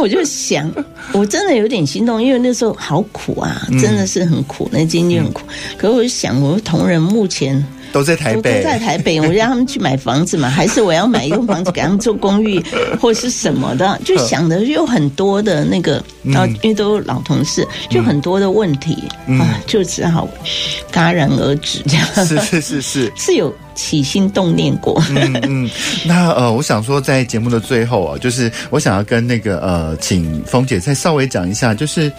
[0.03, 0.69] 我就想，
[1.15, 5.47] 我真的有点心动，因为那时候好苦啊，真的是很苦，那经历很苦。
[5.79, 7.65] 可是我就想，我同仁目前。
[7.93, 9.21] 都在台北，都在台北。
[9.21, 12.63] 我让他们去买房子嘛，还是我要买一栋房子给他们做公寓，
[13.01, 14.01] 或是什么的？
[14.05, 19.05] 就想的有很多的那个，然后因为都是老同事，就很多的问题
[19.39, 20.29] 啊，就只好
[20.91, 22.07] 戛然而止这样。
[22.27, 25.03] 是是是是， 是有起心动念过。
[25.11, 25.71] 嗯嗯，
[26.05, 32.11] 那呃，我想说，在节目的最后啊，就是我想要跟那个呃，请峰姐再稍微讲一下，就是。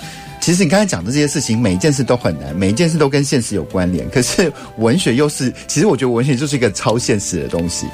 [0.43, 4.09] 其实你刚才讲的这些事情，每一件事都很难，每一件事都跟现实有关联。
[4.09, 7.87] 可是文学又是，其实我觉得文学就是一个超现实的东西。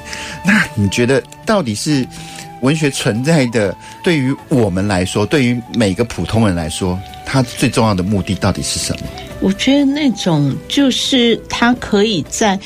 [0.44, 2.04] 那你觉得到底是
[2.60, 3.72] 文学存在的，
[4.02, 9.06] 对于我们来说，对于每个普通人来说，它最重要的目的到底是什么？
[9.38, 12.58] 我觉得那种就是它可以在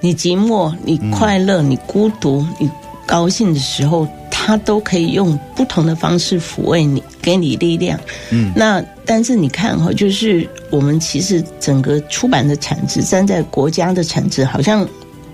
[0.00, 2.68] 你寂寞、你快乐、你孤独、你
[3.06, 4.04] 高兴的时候。
[4.48, 8.00] 他都可以用不同的方式抚慰你，给你力量。
[8.30, 14.88] 嗯，那但是你看哈，就是我们其实整个出版的产值，站在国家的产值，好像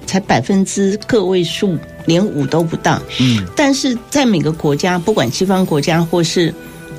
[0.05, 3.01] 才百分之个位数，连五都不到。
[3.21, 6.53] 嗯，但是在每个国家，不管西方国家或是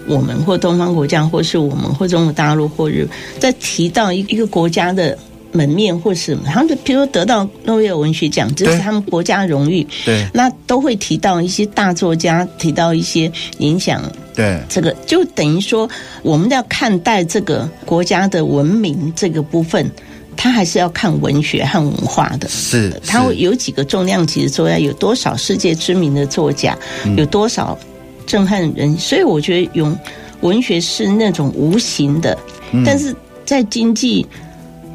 [0.08, 3.06] 我们，或东方国家，或是我们，或中国大陆，或日，
[3.42, 5.18] 在提到一一个国家的。
[5.56, 9.88] 门面或是什么，他们就比如说得到诺贝尔文学奖，这是他们国家荣誉。
[10.04, 14.04] 对，那都会提到一些大作家，提到一些影响。
[14.36, 15.90] 对，这个就等于说，
[16.22, 19.90] 我们要看待这个国家的文明这个部分，
[20.36, 22.50] 他还是要看文学和文化的。
[22.50, 26.78] 是，他会有几个重量级的作家，有多少世界知名的作家，
[27.16, 27.78] 有多少
[28.26, 28.98] 震撼人。
[28.98, 29.98] 所以我觉得，用
[30.42, 32.38] 文学是那种无形的，
[32.86, 34.26] 但是在经济。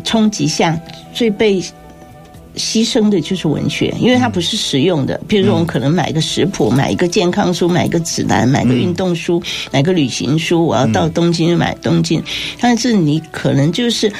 [0.00, 0.78] 冲击下
[1.12, 1.60] 最被
[2.56, 5.20] 牺牲的就是文学，因为它不是实用的。
[5.28, 10.66] 比如说，我们可能买一个食谱，买一个健康书，买一个指南，买个运动书，买个旅行书。
[10.66, 12.22] 我要到东京就买东京，
[12.60, 14.12] 但是你可能就是。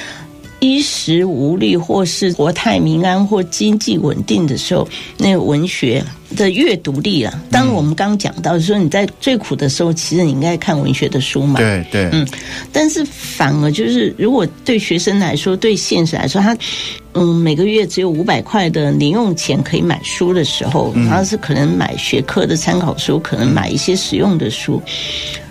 [0.60, 4.88] 衣食无虑，或是国泰民安，或经济稳定的时候，
[5.18, 6.04] 那个文学
[6.36, 7.42] 的阅读力啊。
[7.50, 11.58] 当，我们刚刚讲到说，你在最苦的时候，其实你应该看文学的书嘛。
[11.58, 12.26] 对对，嗯。
[12.72, 16.56] 但是反而就是，如果对学生来说，对现实来说，他
[17.14, 24.80] 嗯，每个月只有五百块的零用钱可以买书的时候，他是可能买学科的参考书，可能买一些实用的书。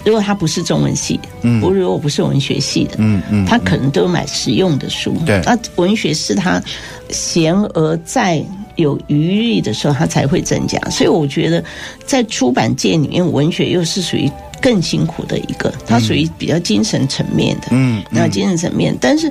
[0.06, 5.14] 如果他不是中文系的，嗯，如果我不是文学系的，嗯嗯，他可能都买实用的书。
[5.26, 6.64] 对，那文学是他
[7.10, 8.42] 闲而在
[8.78, 10.80] 有余力的时候，他才会增加。
[10.90, 11.62] 所以我觉得，
[12.06, 14.32] 在出版界里面，文学又是属于
[14.62, 19.30] 更辛苦的一个，它属于比较精神层面的，嗯，那精神层面，但是。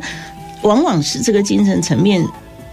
[0.63, 2.25] 往往是这个精神层面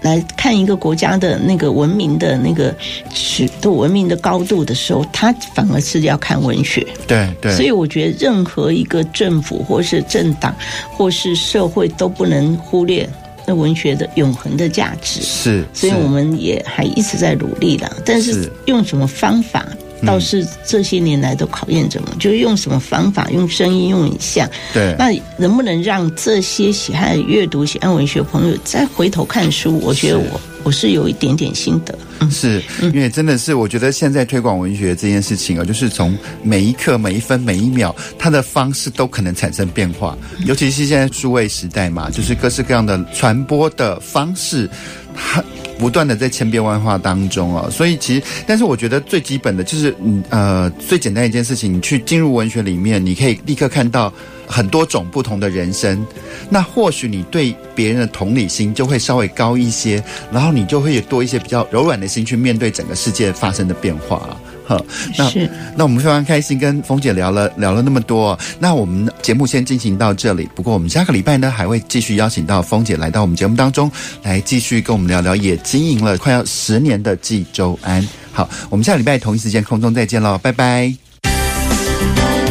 [0.01, 2.75] 来看一个国家的那个文明的那个
[3.13, 6.85] 尺度、文明的高度的时候，他反而是要看文学。
[7.07, 10.55] 对对，所以我觉得任何一个政府或是政党
[10.91, 13.09] 或是社会都不能忽略
[13.47, 15.21] 那文学的永恒的价值。
[15.21, 19.65] 是，所以我们也还一直在努力的，但是用什么方法？
[20.05, 24.49] 倒是这些年来都考验着我们，就是用什么方法，用声音，用影像。
[24.73, 29.79] 对，那能不能让这些喜爱阅读、喜爱文学朋友再回头看书？
[29.79, 31.97] 我觉得我我是有一点点心得。
[32.19, 40.17] 嗯是因为真的是，我觉得现在推广文学这件事情啊，就是从每一刻、每一分、每一秒，它的方式都可能产生变化。
[40.45, 44.69] 尤其是现在数位时代嘛，就是各式各样的传播的方式，
[45.13, 45.43] 它。
[45.77, 54.11] 不断的在千变万化当中啊，所以其实，但是我觉得最基本的就是，嗯呃，最简单一件事情，你去进入文学里面，你可以立刻看到
[54.47, 56.05] 很多种不同的人生，
[56.49, 64.39] 那或许你对别人的同理心就会稍微高一些，然后你就会有多一些比较柔软的心去面对整个世界发生的变化了。
[64.65, 64.83] 好，
[65.17, 70.49] 那是那我们非常开心跟蜂姐聊了聊了那么多，那我们节目先进行到这里。
[70.55, 73.91] 不过我们下个礼拜呢，还会继续邀请到蜂姐来到我们节目当中，
[74.23, 78.05] 来继续跟我们聊聊也经营了快要十年的济州安。
[78.31, 80.93] 好，我们下个礼拜同一时间空中再见喽，拜拜。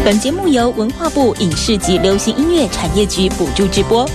[0.04, 4.08] 本节目由文化部影视及流行音乐产业局补助直播。